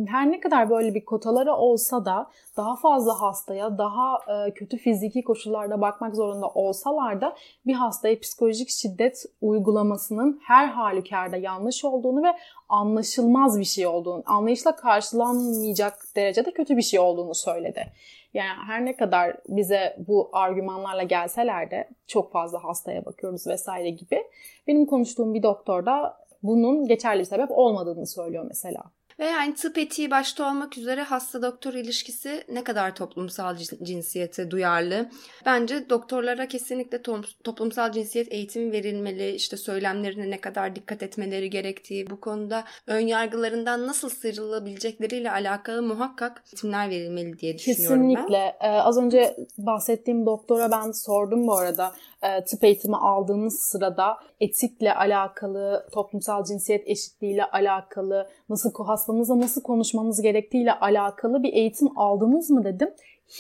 her 0.09 0.31
ne 0.31 0.41
kadar 0.41 0.71
böyle 0.71 0.95
bir 0.95 1.05
kotaları 1.05 1.55
olsa 1.55 2.05
da 2.05 2.31
daha 2.57 2.77
fazla 2.77 3.21
hastaya 3.21 3.79
daha 3.79 4.19
e, 4.29 4.55
kötü 4.55 4.77
fiziki 4.77 5.25
koşullarda 5.25 5.81
bakmak 5.81 6.17
zorunda 6.17 6.49
olsalar 6.49 7.21
da 7.21 7.37
bir 7.67 7.75
hastaya 7.75 8.21
psikolojik 8.21 8.69
şiddet 8.69 9.25
uygulamasının 9.41 10.41
her 10.47 10.67
halükarda 10.67 11.37
yanlış 11.37 11.85
olduğunu 11.85 12.23
ve 12.23 12.37
anlaşılmaz 12.69 13.61
bir 13.61 13.65
şey 13.65 13.87
olduğunu, 13.87 14.23
anlayışla 14.27 14.77
karşılanmayacak 14.77 15.95
derecede 16.17 16.53
kötü 16.53 16.77
bir 16.77 16.83
şey 16.83 17.01
olduğunu 17.01 17.35
söyledi. 17.35 17.93
Yani 18.35 18.59
her 18.67 18.85
ne 18.85 18.97
kadar 18.97 19.37
bize 19.49 19.97
bu 20.09 20.31
argümanlarla 20.33 21.03
gelseler 21.03 21.71
de 21.71 21.89
çok 22.07 22.33
fazla 22.33 22.65
hastaya 22.65 23.05
bakıyoruz 23.05 23.47
vesaire 23.47 23.91
gibi. 23.91 24.23
Benim 24.67 24.87
konuştuğum 24.87 25.35
bir 25.35 25.43
doktor 25.43 25.87
da 25.87 26.17
bunun 26.43 26.87
geçerli 26.87 27.21
bir 27.21 27.25
sebep 27.25 27.51
olmadığını 27.51 28.07
söylüyor 28.07 28.45
mesela. 28.49 28.83
Ve 29.21 29.27
yani 29.27 29.55
tıp 29.55 29.79
etiği 29.79 30.11
başta 30.11 30.51
olmak 30.51 30.79
üzere 30.79 31.03
hasta 31.03 31.43
doktor 31.43 31.75
ilişkisi 31.75 32.45
ne 32.49 32.65
kadar 32.65 32.95
toplumsal 32.95 33.57
cinsiyete 33.83 34.51
duyarlı. 34.51 35.11
Bence 35.47 35.91
doktorlara 35.91 36.49
kesinlikle 36.49 37.03
toplumsal 37.45 37.93
cinsiyet 37.93 38.33
eğitimi 38.33 38.73
verilmeli. 38.73 39.31
İşte 39.31 39.57
söylemlerine 39.57 40.31
ne 40.31 40.41
kadar 40.41 40.77
dikkat 40.77 41.03
etmeleri 41.03 41.51
gerektiği, 41.51 42.11
bu 42.11 42.21
konuda 42.21 42.65
ön 42.87 43.07
yargılarından 43.07 43.87
nasıl 43.87 44.09
sıyrılabilecekleriyle 44.09 45.31
alakalı 45.31 45.83
muhakkak 45.83 46.43
eğitimler 46.47 46.91
verilmeli 46.91 47.39
diye 47.39 47.59
düşünüyorum 47.59 47.97
Kesinlikle. 47.97 48.23
ben. 48.23 48.27
Kesinlikle. 48.27 48.57
Ee, 48.61 48.69
az 48.69 48.99
önce 48.99 49.37
bahsettiğim 49.59 50.27
doktora 50.27 50.71
ben 50.71 50.91
sordum 50.91 51.47
bu 51.47 51.55
arada 51.55 51.93
e, 52.23 52.45
tıp 52.45 52.65
eğitimi 52.65 52.97
aldığınız 52.97 53.61
sırada 53.61 54.17
etikle 54.41 54.95
alakalı, 54.95 55.87
toplumsal 55.93 56.45
cinsiyet 56.45 56.89
eşitliğiyle 56.89 57.45
alakalı, 57.45 58.29
nasıl 58.49 58.85
hastamızla 58.85 59.41
nasıl 59.41 59.63
konuşmamız 59.63 60.23
gerektiğiyle 60.23 60.73
alakalı 60.73 61.43
bir 61.43 61.53
eğitim 61.53 61.99
aldınız 61.99 62.51
mı 62.51 62.65
dedim. 62.65 62.91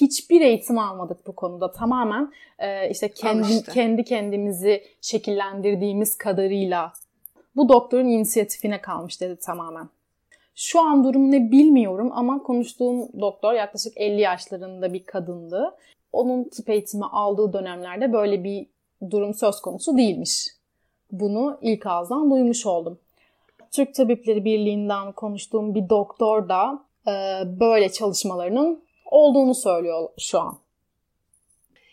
Hiçbir 0.00 0.40
eğitim 0.40 0.78
almadık 0.78 1.26
bu 1.26 1.36
konuda. 1.36 1.72
Tamamen 1.72 2.32
e, 2.58 2.90
işte 2.90 3.08
kendi, 3.08 3.62
kendi 3.62 4.04
kendimizi 4.04 4.84
şekillendirdiğimiz 5.00 6.18
kadarıyla 6.18 6.92
bu 7.56 7.68
doktorun 7.68 8.08
inisiyatifine 8.08 8.80
kalmış 8.80 9.20
dedi 9.20 9.36
tamamen. 9.36 9.88
Şu 10.54 10.80
an 10.80 11.04
durum 11.04 11.30
ne 11.30 11.50
bilmiyorum 11.50 12.10
ama 12.14 12.42
konuştuğum 12.42 13.20
doktor 13.20 13.52
yaklaşık 13.52 13.92
50 13.96 14.20
yaşlarında 14.20 14.92
bir 14.92 15.04
kadındı 15.04 15.76
onun 16.12 16.44
tıp 16.44 16.70
eğitimi 16.70 17.04
aldığı 17.04 17.52
dönemlerde 17.52 18.12
böyle 18.12 18.44
bir 18.44 18.66
durum 19.10 19.34
söz 19.34 19.60
konusu 19.60 19.96
değilmiş. 19.96 20.46
Bunu 21.12 21.58
ilk 21.62 21.86
ağızdan 21.86 22.30
duymuş 22.30 22.66
oldum. 22.66 22.98
Türk 23.72 23.94
Tabipleri 23.94 24.44
Birliği'nden 24.44 25.12
konuştuğum 25.12 25.74
bir 25.74 25.88
doktor 25.88 26.48
da 26.48 26.84
e, 27.06 27.12
böyle 27.60 27.92
çalışmalarının 27.92 28.84
olduğunu 29.06 29.54
söylüyor 29.54 30.08
şu 30.18 30.40
an. 30.40 30.58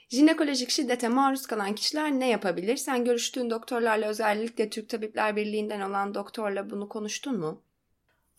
Jinekolojik 0.10 0.69
şiddete 0.69 1.08
maruz 1.08 1.45
kalan 1.45 1.75
kişiler 1.75 2.12
ne 2.12 2.30
yapabilir? 2.30 2.77
Sen 2.77 3.06
görüştüğün 3.06 3.49
doktorlarla 3.49 4.08
özellikle 4.08 4.69
Türk 4.69 4.89
Tabipler 4.89 5.36
Birliği'nden 5.36 5.89
olan 5.89 6.13
doktorla 6.13 6.69
bunu 6.69 6.89
konuştun 6.89 7.39
mu? 7.39 7.62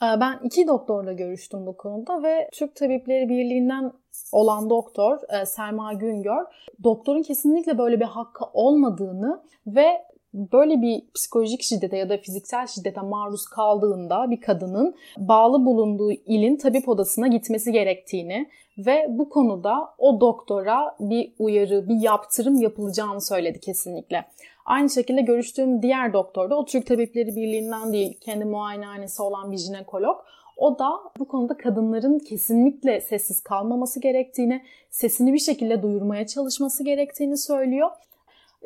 Ee, 0.03 0.21
ben 0.21 0.39
iki 0.43 0.67
doktorla 0.67 1.13
görüştüm 1.13 1.67
bu 1.67 1.77
konuda 1.77 2.23
ve 2.23 2.49
Türk 2.53 2.77
Tabipleri 2.77 3.29
Birliği'nden 3.29 3.93
olan 4.33 4.71
doktor 4.71 5.19
e, 5.29 5.47
Selma 5.47 5.93
Güngör 5.93 6.45
doktorun 6.85 7.23
kesinlikle 7.23 7.79
böyle 7.79 8.01
bir 8.01 8.05
hakkı 8.05 8.45
olmadığını 8.53 9.43
ve 9.67 10.08
böyle 10.35 10.83
bir 10.83 11.03
psikolojik 11.15 11.63
şiddete 11.63 11.97
ya 11.97 12.09
da 12.09 12.19
fiziksel 12.19 12.67
şiddete 12.67 13.01
maruz 13.01 13.45
kaldığında 13.45 14.31
bir 14.31 14.41
kadının 14.41 14.95
bağlı 15.19 15.67
bulunduğu 15.67 16.13
ilin 16.13 16.57
tabip 16.57 16.89
odasına 16.89 17.27
gitmesi 17.27 17.73
gerektiğini 17.73 18.49
ve 18.79 19.07
bu 19.09 19.29
konuda 19.29 19.95
o 19.99 20.21
doktora 20.21 20.97
bir 21.01 21.33
uyarı, 21.39 21.89
bir 21.89 22.01
yaptırım 22.01 22.61
yapılacağını 22.61 23.21
söyledi 23.21 23.61
kesinlikle. 23.61 24.25
Aynı 24.65 24.91
şekilde 24.91 25.21
görüştüğüm 25.21 25.83
diğer 25.83 26.13
doktor 26.13 26.51
da 26.51 26.57
o 26.57 26.65
Türk 26.65 26.87
Tabipleri 26.87 27.37
Birliği'nden 27.37 27.93
değil, 27.93 28.19
kendi 28.21 28.45
muayenehanesi 28.45 29.23
olan 29.23 29.53
bir 29.53 29.57
jinekolog. 29.57 30.17
O 30.57 30.79
da 30.79 30.91
bu 31.19 31.29
konuda 31.29 31.57
kadınların 31.57 32.19
kesinlikle 32.19 33.01
sessiz 33.01 33.41
kalmaması 33.41 34.01
gerektiğini, 34.01 34.63
sesini 34.91 35.33
bir 35.33 35.39
şekilde 35.39 35.83
duyurmaya 35.83 36.27
çalışması 36.27 36.85
gerektiğini 36.85 37.39
söylüyor. 37.39 37.91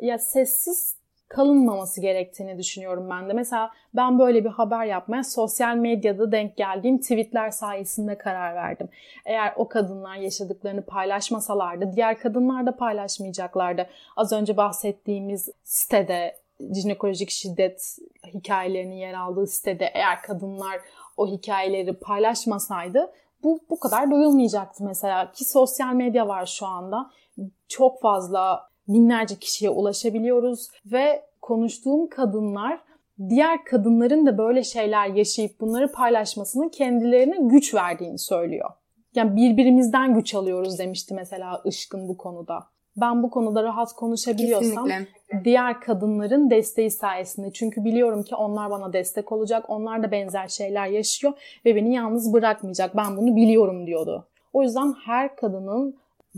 Ya 0.01 0.17
sessiz 0.17 1.02
kalınmaması 1.33 2.01
gerektiğini 2.01 2.57
düşünüyorum 2.57 3.09
ben 3.09 3.29
de. 3.29 3.33
Mesela 3.33 3.71
ben 3.93 4.19
böyle 4.19 4.45
bir 4.45 4.49
haber 4.49 4.85
yapmaya 4.85 5.23
sosyal 5.23 5.75
medyada 5.75 6.31
denk 6.31 6.57
geldiğim 6.57 6.97
tweetler 6.97 7.51
sayesinde 7.51 8.17
karar 8.17 8.55
verdim. 8.55 8.89
Eğer 9.25 9.53
o 9.55 9.67
kadınlar 9.67 10.15
yaşadıklarını 10.15 10.81
paylaşmasalardı 10.81 11.91
diğer 11.95 12.19
kadınlar 12.19 12.65
da 12.65 12.75
paylaşmayacaklardı. 12.75 13.87
Az 14.15 14.31
önce 14.33 14.57
bahsettiğimiz 14.57 15.49
sitede 15.63 16.35
jinekolojik 16.75 17.29
şiddet 17.29 17.97
hikayelerinin 18.33 18.95
yer 18.95 19.13
aldığı 19.13 19.47
sitede 19.47 19.85
eğer 19.93 20.21
kadınlar 20.21 20.79
o 21.17 21.27
hikayeleri 21.27 21.93
paylaşmasaydı 21.93 23.11
bu 23.43 23.59
bu 23.69 23.79
kadar 23.79 24.11
duyulmayacaktı 24.11 24.83
mesela 24.83 25.31
ki 25.31 25.45
sosyal 25.45 25.93
medya 25.93 26.27
var 26.27 26.45
şu 26.45 26.65
anda. 26.65 27.09
Çok 27.67 28.01
fazla 28.01 28.69
binlerce 28.87 29.35
kişiye 29.35 29.71
ulaşabiliyoruz 29.71 30.67
ve 30.85 31.23
konuştuğum 31.41 32.09
kadınlar 32.09 32.79
diğer 33.29 33.65
kadınların 33.65 34.25
da 34.25 34.37
böyle 34.37 34.63
şeyler 34.63 35.07
yaşayıp 35.07 35.59
bunları 35.59 35.91
paylaşmasının 35.91 36.69
kendilerine 36.69 37.37
güç 37.39 37.73
verdiğini 37.73 38.19
söylüyor. 38.19 38.69
Yani 39.15 39.35
birbirimizden 39.35 40.13
güç 40.13 40.35
alıyoruz 40.35 40.79
demişti 40.79 41.13
mesela 41.13 41.61
Işkın 41.65 42.07
bu 42.07 42.17
konuda. 42.17 42.63
Ben 42.97 43.23
bu 43.23 43.29
konuda 43.29 43.63
rahat 43.63 43.93
konuşabiliyorsam 43.93 44.87
Kesinlikle. 44.87 45.45
diğer 45.45 45.81
kadınların 45.81 46.49
desteği 46.49 46.91
sayesinde. 46.91 47.53
Çünkü 47.53 47.85
biliyorum 47.85 48.23
ki 48.23 48.35
onlar 48.35 48.69
bana 48.69 48.93
destek 48.93 49.31
olacak. 49.31 49.65
Onlar 49.67 50.03
da 50.03 50.11
benzer 50.11 50.47
şeyler 50.47 50.87
yaşıyor 50.87 51.33
ve 51.65 51.75
beni 51.75 51.93
yalnız 51.93 52.33
bırakmayacak. 52.33 52.97
Ben 52.97 53.17
bunu 53.17 53.35
biliyorum 53.35 53.87
diyordu. 53.87 54.27
O 54.53 54.63
yüzden 54.63 54.93
her 55.05 55.35
kadının 55.35 55.95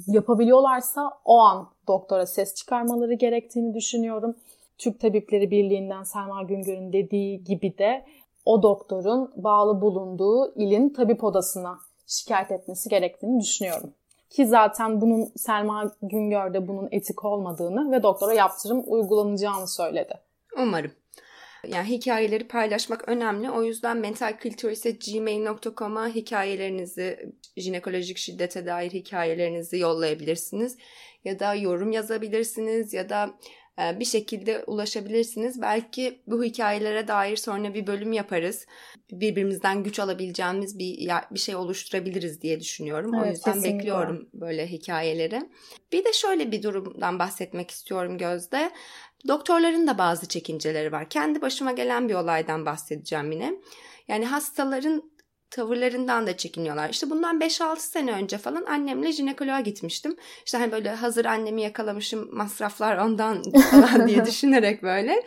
yapabiliyorlarsa 0.08 1.12
o 1.26 1.40
an 1.40 1.70
doktora 1.88 2.26
ses 2.26 2.56
çıkarmaları 2.56 3.14
gerektiğini 3.14 3.74
düşünüyorum. 3.74 4.36
Türk 4.78 5.00
Tabipleri 5.00 5.52
Birliği'nden 5.52 6.04
Selma 6.04 6.44
Güngör'ün 6.44 6.94
dediği 6.94 7.44
gibi 7.44 7.78
de 7.78 8.06
o 8.46 8.64
doktorun 8.64 9.32
bağlı 9.36 9.82
bulunduğu 9.82 10.54
ilin 10.56 10.90
tabip 10.90 11.24
odasına 11.24 11.80
şikayet 12.08 12.52
etmesi 12.52 12.90
gerektiğini 12.90 13.40
düşünüyorum. 13.40 13.94
Ki 14.30 14.46
zaten 14.46 15.02
bunun 15.02 15.32
Selma 15.36 15.92
Güngör 16.02 16.68
bunun 16.68 16.88
etik 16.92 17.26
olmadığını 17.26 17.92
ve 17.92 18.04
doktora 18.04 18.34
yaptırım 18.34 18.84
uygulanacağını 18.88 19.68
söyledi. 19.68 20.14
Umarım. 20.58 20.92
Yani 21.68 21.90
hikayeleri 21.90 22.48
paylaşmak 22.48 23.10
önemli. 23.10 23.52
O 23.52 23.64
yüzden 23.64 23.98
mentalculture.gmail.com'a 23.98 26.08
hikayelerinizi, 26.08 27.34
jinekolojik 27.58 28.18
şiddete 28.18 28.66
dair 28.66 28.92
hikayelerinizi 28.92 29.80
yollayabilirsiniz. 29.80 30.78
Ya 31.24 31.40
da 31.40 31.56
yorum 31.56 31.92
yazabilirsiniz 31.92 32.94
ya 32.94 33.10
da 33.10 33.36
e, 33.80 34.00
bir 34.00 34.06
şekilde 34.06 34.64
ulaşabilirsiniz. 34.68 35.62
Belki 35.62 36.20
bu 36.28 36.44
hikayelere 36.44 37.08
dair 37.08 37.36
sonra 37.36 37.74
bir 37.74 37.88
bölüm 37.88 38.14
yaparız. 38.14 38.66
Birbirimizden 39.12 39.84
güç 39.84 40.00
alabileceğimiz 40.00 40.80
bir 40.80 41.10
bir 41.32 41.40
şey 41.40 41.56
oluşturabiliriz 41.56 42.42
diye 42.42 42.60
düşünüyorum. 42.60 43.14
Evet, 43.14 43.26
o 43.26 43.30
yüzden 43.30 43.54
kesinlikle. 43.54 43.78
bekliyorum 43.78 44.30
böyle 44.34 44.68
hikayeleri. 44.68 45.50
Bir 45.92 46.06
de 46.06 46.14
şöyle 46.14 46.52
bir 46.52 46.64
durumdan 46.64 47.20
bahsetmek 47.20 47.72
istiyorum 47.72 48.18
Gözde. 48.18 48.72
Doktorların 49.28 49.88
da 49.88 49.98
bazı 49.98 50.28
çekinceleri 50.28 50.92
var. 50.92 51.10
Kendi 51.10 51.42
başıma 51.42 51.72
gelen 51.72 52.10
bir 52.10 52.14
olaydan 52.14 52.66
bahsedeceğim 52.66 53.32
yine. 53.32 53.54
Yani 54.08 54.26
hastaların 54.26 55.12
tavırlarından 55.50 56.28
da 56.28 56.38
çekiniyorlar. 56.38 56.90
İşte 56.90 57.10
bundan 57.10 57.40
5-6 57.40 57.80
sene 57.80 58.12
önce 58.12 58.38
falan 58.38 58.66
annemle 58.66 59.12
jinekoloğa 59.12 59.60
gitmiştim. 59.60 60.18
İşte 60.46 60.58
hani 60.58 60.72
böyle 60.72 60.90
hazır 60.90 61.26
annemi 61.26 61.62
yakalamışım 61.62 62.36
masraflar 62.36 62.98
ondan 62.98 63.44
falan 63.72 64.08
diye 64.08 64.26
düşünerek 64.26 64.84
böyle 64.84 65.24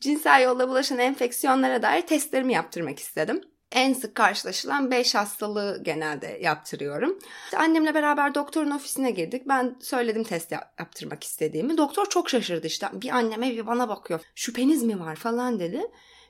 cinsel 0.00 0.42
yolla 0.42 0.68
bulaşan 0.68 0.98
enfeksiyonlara 0.98 1.82
dair 1.82 2.02
testlerimi 2.02 2.52
yaptırmak 2.52 2.98
istedim. 2.98 3.40
En 3.72 3.92
sık 3.92 4.14
karşılaşılan 4.14 4.90
5 4.90 5.14
hastalığı 5.14 5.82
genelde 5.82 6.38
yaptırıyorum. 6.42 7.18
İşte 7.44 7.58
annemle 7.58 7.94
beraber 7.94 8.34
doktorun 8.34 8.70
ofisine 8.70 9.10
girdik. 9.10 9.48
Ben 9.48 9.76
söyledim 9.80 10.24
test 10.24 10.52
yaptırmak 10.52 11.24
istediğimi. 11.24 11.76
Doktor 11.76 12.06
çok 12.06 12.30
şaşırdı 12.30 12.66
işte. 12.66 12.88
Bir 12.92 13.10
anneme 13.10 13.50
bir 13.50 13.66
bana 13.66 13.88
bakıyor. 13.88 14.20
Şüpheniz 14.34 14.82
mi 14.82 15.00
var 15.00 15.16
falan 15.16 15.60
dedi. 15.60 15.82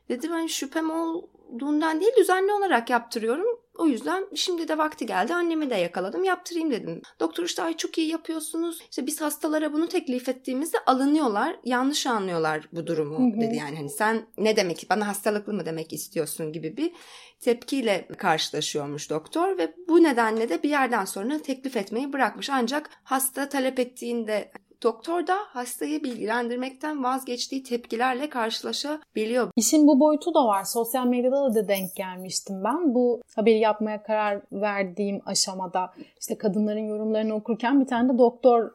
Dedi 0.08 0.30
ben 0.30 0.46
şüphem 0.46 0.90
olduğundan 0.90 2.00
değil 2.00 2.12
düzenli 2.16 2.52
olarak 2.52 2.90
yaptırıyorum. 2.90 3.61
O 3.78 3.86
yüzden 3.86 4.26
şimdi 4.34 4.68
de 4.68 4.78
vakti 4.78 5.06
geldi 5.06 5.34
annemi 5.34 5.70
de 5.70 5.74
yakaladım 5.74 6.24
yaptırayım 6.24 6.70
dedim. 6.70 7.02
Doktor 7.20 7.44
işte 7.44 7.62
ay 7.62 7.76
çok 7.76 7.98
iyi 7.98 8.08
yapıyorsunuz. 8.08 8.80
İşte 8.90 9.06
biz 9.06 9.20
hastalara 9.20 9.72
bunu 9.72 9.88
teklif 9.88 10.28
ettiğimizde 10.28 10.78
alınıyorlar. 10.86 11.56
Yanlış 11.64 12.06
anlıyorlar 12.06 12.68
bu 12.72 12.86
durumu 12.86 13.18
hı 13.18 13.36
hı. 13.36 13.40
dedi 13.40 13.56
yani. 13.56 13.76
Hani 13.76 13.90
sen 13.90 14.26
ne 14.38 14.56
demek 14.56 14.86
bana 14.90 15.08
hastalıklı 15.08 15.52
mı 15.52 15.66
demek 15.66 15.92
istiyorsun 15.92 16.52
gibi 16.52 16.76
bir 16.76 16.92
tepkiyle 17.40 18.08
karşılaşıyormuş 18.18 19.10
doktor 19.10 19.58
ve 19.58 19.74
bu 19.88 20.02
nedenle 20.02 20.48
de 20.48 20.62
bir 20.62 20.70
yerden 20.70 21.04
sonra 21.04 21.42
teklif 21.42 21.76
etmeyi 21.76 22.12
bırakmış. 22.12 22.50
Ancak 22.50 22.90
hasta 23.04 23.48
talep 23.48 23.78
ettiğinde 23.78 24.52
Doktor 24.82 25.26
da 25.26 25.34
hastayı 25.48 26.04
bilgilendirmekten 26.04 27.04
vazgeçtiği 27.04 27.62
tepkilerle 27.62 28.28
karşılaşabiliyor. 28.28 29.50
İşin 29.56 29.86
bu 29.86 30.00
boyutu 30.00 30.34
da 30.34 30.46
var. 30.46 30.64
Sosyal 30.64 31.06
medyada 31.06 31.54
da 31.54 31.68
denk 31.68 31.94
gelmiştim 31.96 32.64
ben. 32.64 32.94
Bu 32.94 33.20
haberi 33.36 33.58
yapmaya 33.58 34.02
karar 34.02 34.40
verdiğim 34.52 35.22
aşamada 35.26 35.92
işte 36.20 36.38
kadınların 36.38 36.86
yorumlarını 36.86 37.34
okurken 37.34 37.80
bir 37.80 37.86
tane 37.86 38.14
de 38.14 38.18
doktor 38.18 38.70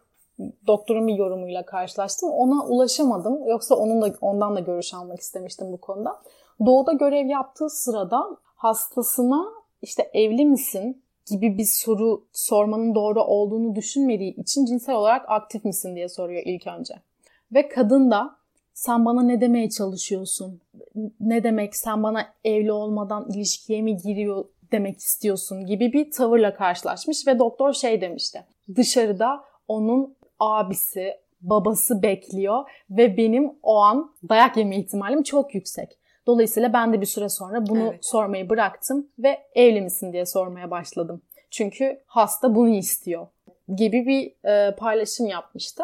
doktorun 0.68 1.08
bir 1.08 1.16
yorumuyla 1.16 1.66
karşılaştım. 1.66 2.30
Ona 2.30 2.66
ulaşamadım. 2.66 3.48
Yoksa 3.48 3.76
onun 3.76 4.02
da 4.02 4.14
ondan 4.22 4.56
da 4.56 4.60
görüş 4.60 4.94
almak 4.94 5.20
istemiştim 5.20 5.72
bu 5.72 5.78
konuda. 5.78 6.20
Doğuda 6.66 6.94
görev 6.94 7.28
yaptığı 7.28 7.70
sırada 7.70 8.38
hastasına 8.56 9.46
işte 9.82 10.12
evli 10.14 10.46
misin? 10.46 11.04
Gibi 11.28 11.58
bir 11.58 11.66
soru 11.66 12.28
sormanın 12.34 12.96
doğru 12.96 13.24
olduğunu 13.24 13.76
düşünmediği 13.76 14.36
için 14.36 14.66
cinsel 14.66 14.96
olarak 14.96 15.26
aktif 15.28 15.66
misin 15.66 15.96
diye 15.96 16.10
soruyor 16.10 16.44
ilk 16.46 16.68
önce. 16.68 16.94
Ve 17.54 17.70
kadın 17.70 18.12
da 18.12 18.38
sen 18.74 19.06
bana 19.06 19.22
ne 19.22 19.42
demeye 19.42 19.70
çalışıyorsun? 19.70 20.62
Ne 21.20 21.44
demek 21.44 21.76
sen 21.76 22.04
bana 22.04 22.34
evli 22.44 22.72
olmadan 22.72 23.30
ilişkiye 23.30 23.82
mi 23.82 23.98
giriyor 23.98 24.46
demek 24.72 25.00
istiyorsun 25.00 25.66
gibi 25.66 25.94
bir 25.94 26.12
tavırla 26.12 26.54
karşılaşmış 26.54 27.28
ve 27.28 27.40
doktor 27.40 27.74
şey 27.74 28.02
demişti. 28.02 28.44
Dışarıda 28.76 29.44
onun 29.68 30.16
abisi, 30.40 31.14
babası 31.42 32.02
bekliyor 32.02 32.70
ve 32.90 33.18
benim 33.18 33.52
o 33.64 33.78
an 33.78 34.16
dayak 34.30 34.58
yeme 34.58 34.78
ihtimalim 34.78 35.24
çok 35.24 35.56
yüksek. 35.56 35.98
Dolayısıyla 36.28 36.74
ben 36.74 36.94
de 36.94 37.02
bir 37.02 37.06
süre 37.06 37.30
sonra 37.30 37.68
bunu 37.68 37.88
evet. 37.88 38.06
sormayı 38.06 38.50
bıraktım 38.50 39.08
ve 39.20 39.38
evli 39.56 39.82
misin 39.82 40.14
diye 40.14 40.26
sormaya 40.26 40.72
başladım. 40.72 41.22
Çünkü 41.52 42.02
hasta 42.06 42.56
bunu 42.56 42.70
istiyor 42.70 43.28
gibi 43.76 44.06
bir 44.06 44.50
e, 44.50 44.76
paylaşım 44.76 45.28
yapmıştı. 45.28 45.84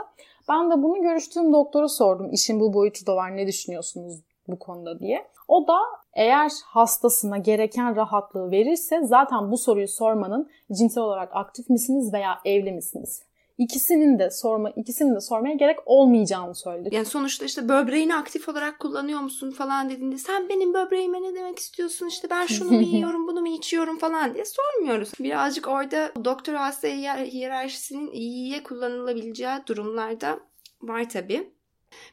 Ben 0.49 0.71
de 0.71 0.83
bunu 0.83 1.01
görüştüğüm 1.01 1.53
doktora 1.53 1.87
sordum. 1.87 2.31
İşin 2.31 2.59
bu 2.59 2.73
boyutu 2.73 3.07
da 3.07 3.15
var 3.15 3.37
ne 3.37 3.47
düşünüyorsunuz 3.47 4.19
bu 4.47 4.59
konuda 4.59 4.99
diye. 4.99 5.27
O 5.47 5.67
da 5.67 5.79
eğer 6.13 6.51
hastasına 6.65 7.37
gereken 7.37 7.95
rahatlığı 7.95 8.51
verirse 8.51 9.01
zaten 9.03 9.51
bu 9.51 9.57
soruyu 9.57 9.87
sormanın 9.87 10.49
cinsel 10.71 11.03
olarak 11.03 11.29
aktif 11.33 11.69
misiniz 11.69 12.13
veya 12.13 12.39
evli 12.45 12.71
misiniz? 12.71 13.23
İkisinin 13.57 14.19
de 14.19 14.31
sorma 14.31 14.69
ikisinin 14.69 15.15
de 15.15 15.21
sormaya 15.21 15.53
gerek 15.53 15.79
olmayacağını 15.85 16.55
söyledi. 16.55 16.95
Yani 16.95 17.05
sonuçta 17.05 17.45
işte 17.45 17.69
böbreğini 17.69 18.15
aktif 18.15 18.49
olarak 18.49 18.79
kullanıyor 18.79 19.19
musun 19.19 19.51
falan 19.51 19.89
dediğinde 19.89 20.17
sen 20.17 20.49
benim 20.49 20.73
böbreğime 20.73 21.21
ne 21.21 21.35
demek 21.35 21.59
istiyorsun 21.59 22.07
işte 22.07 22.29
ben 22.29 22.45
şunu 22.45 22.71
mu 22.71 22.81
yiyorum 22.95 23.27
bunu 23.27 23.41
mu 23.41 23.47
içiyorum 23.47 23.97
falan 23.97 24.33
diye 24.33 24.43
sormuyoruz. 24.45 25.11
Birazcık 25.19 25.67
orada 25.67 26.11
doktor 26.25 26.53
hasta 26.53 26.87
hiyerarşisinin 26.87 28.11
iyiye 28.11 28.63
kullanılabileceği 28.63 29.57
durumlarda 29.67 30.39
var 30.81 31.09
tabii. 31.09 31.53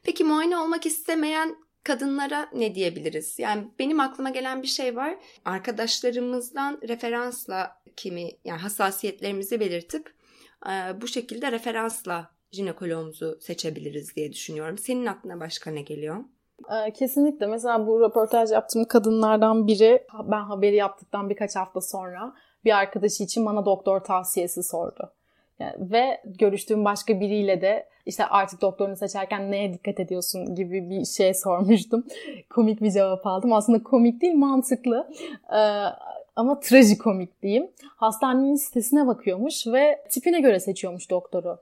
Peki 0.02 0.24
muayene 0.24 0.58
olmak 0.58 0.86
istemeyen 0.86 1.56
kadınlara 1.84 2.48
ne 2.54 2.74
diyebiliriz? 2.74 3.38
Yani 3.38 3.68
benim 3.78 4.00
aklıma 4.00 4.30
gelen 4.30 4.62
bir 4.62 4.68
şey 4.68 4.96
var. 4.96 5.16
Arkadaşlarımızdan 5.44 6.80
referansla 6.88 7.80
kimi 7.96 8.30
yani 8.44 8.60
hassasiyetlerimizi 8.60 9.60
belirtip 9.60 10.19
bu 11.00 11.06
şekilde 11.06 11.52
referansla 11.52 12.30
jinekoloğumuzu 12.52 13.38
seçebiliriz 13.40 14.16
diye 14.16 14.32
düşünüyorum. 14.32 14.78
Senin 14.78 15.06
aklına 15.06 15.40
başka 15.40 15.70
ne 15.70 15.82
geliyor? 15.82 16.16
Kesinlikle. 16.94 17.46
Mesela 17.46 17.86
bu 17.86 18.00
röportaj 18.00 18.52
yaptığım 18.52 18.84
kadınlardan 18.84 19.66
biri 19.66 20.06
ben 20.24 20.42
haberi 20.42 20.76
yaptıktan 20.76 21.30
birkaç 21.30 21.56
hafta 21.56 21.80
sonra 21.80 22.34
bir 22.64 22.78
arkadaşı 22.78 23.22
için 23.22 23.46
bana 23.46 23.64
doktor 23.64 24.00
tavsiyesi 24.00 24.62
sordu. 24.62 25.12
ve 25.78 26.22
görüştüğüm 26.24 26.84
başka 26.84 27.20
biriyle 27.20 27.60
de 27.60 27.88
işte 28.06 28.26
artık 28.26 28.60
doktorunu 28.60 28.96
seçerken 28.96 29.50
neye 29.50 29.72
dikkat 29.72 30.00
ediyorsun 30.00 30.54
gibi 30.54 30.90
bir 30.90 31.04
şey 31.04 31.34
sormuştum. 31.44 32.04
komik 32.50 32.80
bir 32.82 32.90
cevap 32.90 33.26
aldım. 33.26 33.52
Aslında 33.52 33.82
komik 33.82 34.22
değil 34.22 34.34
mantıklı 34.34 35.10
ama 36.36 36.60
trajikomik 36.60 37.42
diyeyim. 37.42 37.70
Hastanenin 37.96 38.54
sitesine 38.54 39.06
bakıyormuş 39.06 39.66
ve 39.66 40.04
tipine 40.10 40.40
göre 40.40 40.60
seçiyormuş 40.60 41.10
doktoru. 41.10 41.58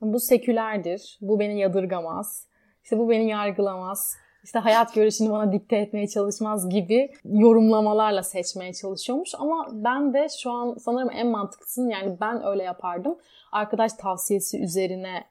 Bu 0.00 0.20
sekülerdir, 0.20 1.18
bu 1.20 1.40
beni 1.40 1.60
yadırgamaz, 1.60 2.46
işte 2.84 2.98
bu 2.98 3.10
beni 3.10 3.28
yargılamaz, 3.28 4.16
işte 4.44 4.58
hayat 4.58 4.94
görüşünü 4.94 5.30
bana 5.30 5.52
dikte 5.52 5.76
etmeye 5.76 6.08
çalışmaz 6.08 6.68
gibi 6.68 7.12
yorumlamalarla 7.24 8.22
seçmeye 8.22 8.72
çalışıyormuş. 8.72 9.34
Ama 9.38 9.68
ben 9.72 10.14
de 10.14 10.26
şu 10.42 10.50
an 10.50 10.76
sanırım 10.78 11.10
en 11.12 11.26
mantıklısını 11.26 11.92
yani 11.92 12.16
ben 12.20 12.46
öyle 12.46 12.62
yapardım. 12.62 13.18
Arkadaş 13.52 13.92
tavsiyesi 13.92 14.62
üzerine 14.62 15.24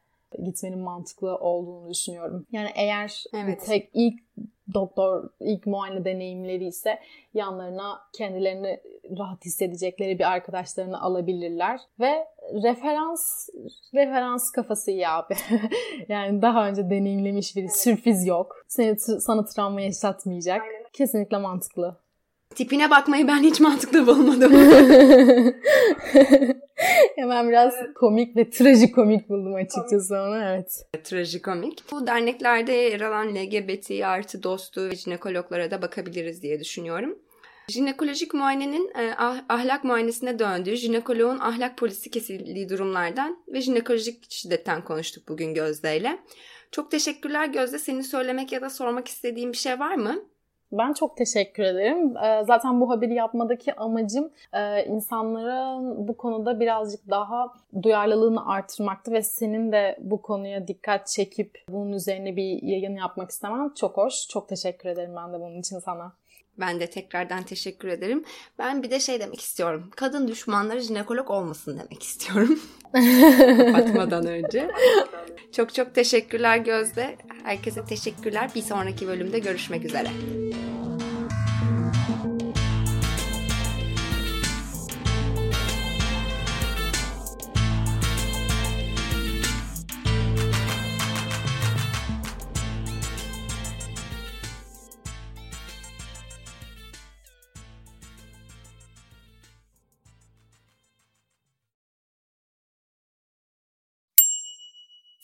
gitmenin 0.46 0.80
mantıklı 0.80 1.38
olduğunu 1.38 1.90
düşünüyorum. 1.90 2.46
Yani 2.52 2.70
eğer 2.76 3.24
evet. 3.34 3.66
tek 3.66 3.90
ilk 3.94 4.20
doktor 4.74 5.30
ilk 5.40 5.66
muayene 5.68 6.06
deneyimleri 6.06 6.66
ise 6.66 7.00
yanlarına 7.34 8.00
kendilerini 8.18 8.80
rahat 9.18 9.46
hissedecekleri 9.46 10.20
bir 10.20 10.32
arkadaşlarını 10.32 11.02
alabilirler 11.02 11.80
ve 12.00 12.28
referans 12.64 13.50
referans 13.94 14.52
kafası 14.52 14.92
iyi 14.92 15.08
abi. 15.08 15.34
yani 16.08 16.42
daha 16.42 16.68
önce 16.68 16.90
deneyimlemiş 16.90 17.56
biri. 17.56 17.66
Evet. 17.66 17.78
Sürpriz 17.78 18.28
yok. 18.28 18.64
Seni 18.68 19.00
sana 19.00 19.46
travma 19.46 19.82
yaşatmayacak. 19.82 20.62
Aynen. 20.62 20.84
Kesinlikle 20.94 21.38
mantıklı. 21.38 22.03
Tipine 22.56 22.90
bakmayı 22.90 23.28
ben 23.28 23.44
hiç 23.44 23.60
mantıklı 23.60 24.08
bulmadım. 24.08 24.54
Hemen 27.16 27.50
biraz 27.50 27.74
evet. 27.78 27.94
komik 27.94 28.38
ve 28.38 28.50
trajikomik 28.50 29.30
buldum 29.30 29.56
açıkçası 29.56 30.16
onu 30.16 30.44
evet. 30.44 30.86
Trajikomik. 31.04 31.84
Bu 31.92 32.08
derneklerde 32.08 32.72
yer 32.72 33.02
alan 33.02 33.36
LGBT 33.36 33.92
artı 34.04 34.44
dostu 34.44 34.90
ve 34.90 34.96
jinekologlara 34.96 35.72
da 35.72 35.82
bakabiliriz 35.82 36.42
diye 36.42 36.60
düşünüyorum. 36.60 37.20
Jinekolojik 37.70 38.34
muayenenin 38.34 38.92
e, 38.98 39.14
ah, 39.18 39.44
ahlak 39.50 39.84
muayenesine 39.84 40.40
döndüğü, 40.40 40.76
jinekoloğun 40.76 41.40
ahlak 41.40 41.78
polisi 41.78 42.12
kesildiği 42.12 42.70
durumlardan 42.70 43.44
ve 43.48 43.62
jinekolojik 43.62 44.32
şiddetten 44.32 44.84
konuştuk 44.84 45.28
bugün 45.30 45.54
Gözde 45.54 45.98
ile. 45.98 46.20
Çok 46.72 46.92
teşekkürler 46.92 47.46
Gözde. 47.46 47.80
Senin 47.80 48.02
söylemek 48.02 48.52
ya 48.52 48.62
da 48.62 48.70
sormak 48.70 49.08
istediğin 49.08 49.52
bir 49.52 49.58
şey 49.58 49.80
var 49.80 49.96
mı? 49.96 50.33
Ben 50.78 50.94
çok 50.94 51.18
teşekkür 51.18 51.64
ederim. 51.64 52.18
Ee, 52.18 52.44
zaten 52.48 52.82
bu 52.82 52.90
haberi 52.90 53.14
yapmadaki 53.14 53.76
amacım 53.76 54.32
e, 54.54 54.86
insanların 54.86 56.08
bu 56.08 56.18
konuda 56.18 56.60
birazcık 56.60 57.10
daha 57.10 57.54
duyarlılığını 57.82 58.50
artırmaktı 58.50 59.12
ve 59.12 59.22
senin 59.22 59.72
de 59.72 59.98
bu 60.02 60.22
konuya 60.22 60.68
dikkat 60.68 61.08
çekip 61.08 61.64
bunun 61.70 61.92
üzerine 61.92 62.36
bir 62.36 62.64
yayın 62.64 62.96
yapmak 62.96 63.30
istemem 63.30 63.74
çok 63.74 63.98
hoş. 63.98 64.28
Çok 64.28 64.50
teşekkür 64.50 64.90
ederim 64.90 65.14
ben 65.16 65.34
de 65.34 65.40
bunun 65.40 65.60
için 65.60 65.80
sana. 65.80 66.14
Ben 66.60 66.80
de 66.80 66.90
tekrardan 66.90 67.44
teşekkür 67.44 67.88
ederim. 67.88 68.24
Ben 68.60 68.84
bir 68.84 68.92
de 68.92 69.00
şey 69.00 69.20
demek 69.20 69.42
istiyorum. 69.42 69.92
Kadın 69.96 70.28
düşmanları 70.28 70.80
jinekolog 70.80 71.30
olmasın 71.30 71.80
demek 71.80 72.04
istiyorum. 72.04 72.60
Kapatmadan 73.58 74.28
önce. 74.28 74.72
Çok 75.52 75.74
çok 75.74 75.96
teşekkürler 75.96 76.58
Gözde. 76.58 77.18
Herkese 77.44 77.86
teşekkürler. 77.86 78.52
Bir 78.56 78.62
sonraki 78.62 79.08
bölümde 79.08 79.40
görüşmek 79.40 79.86
üzere. 79.86 80.10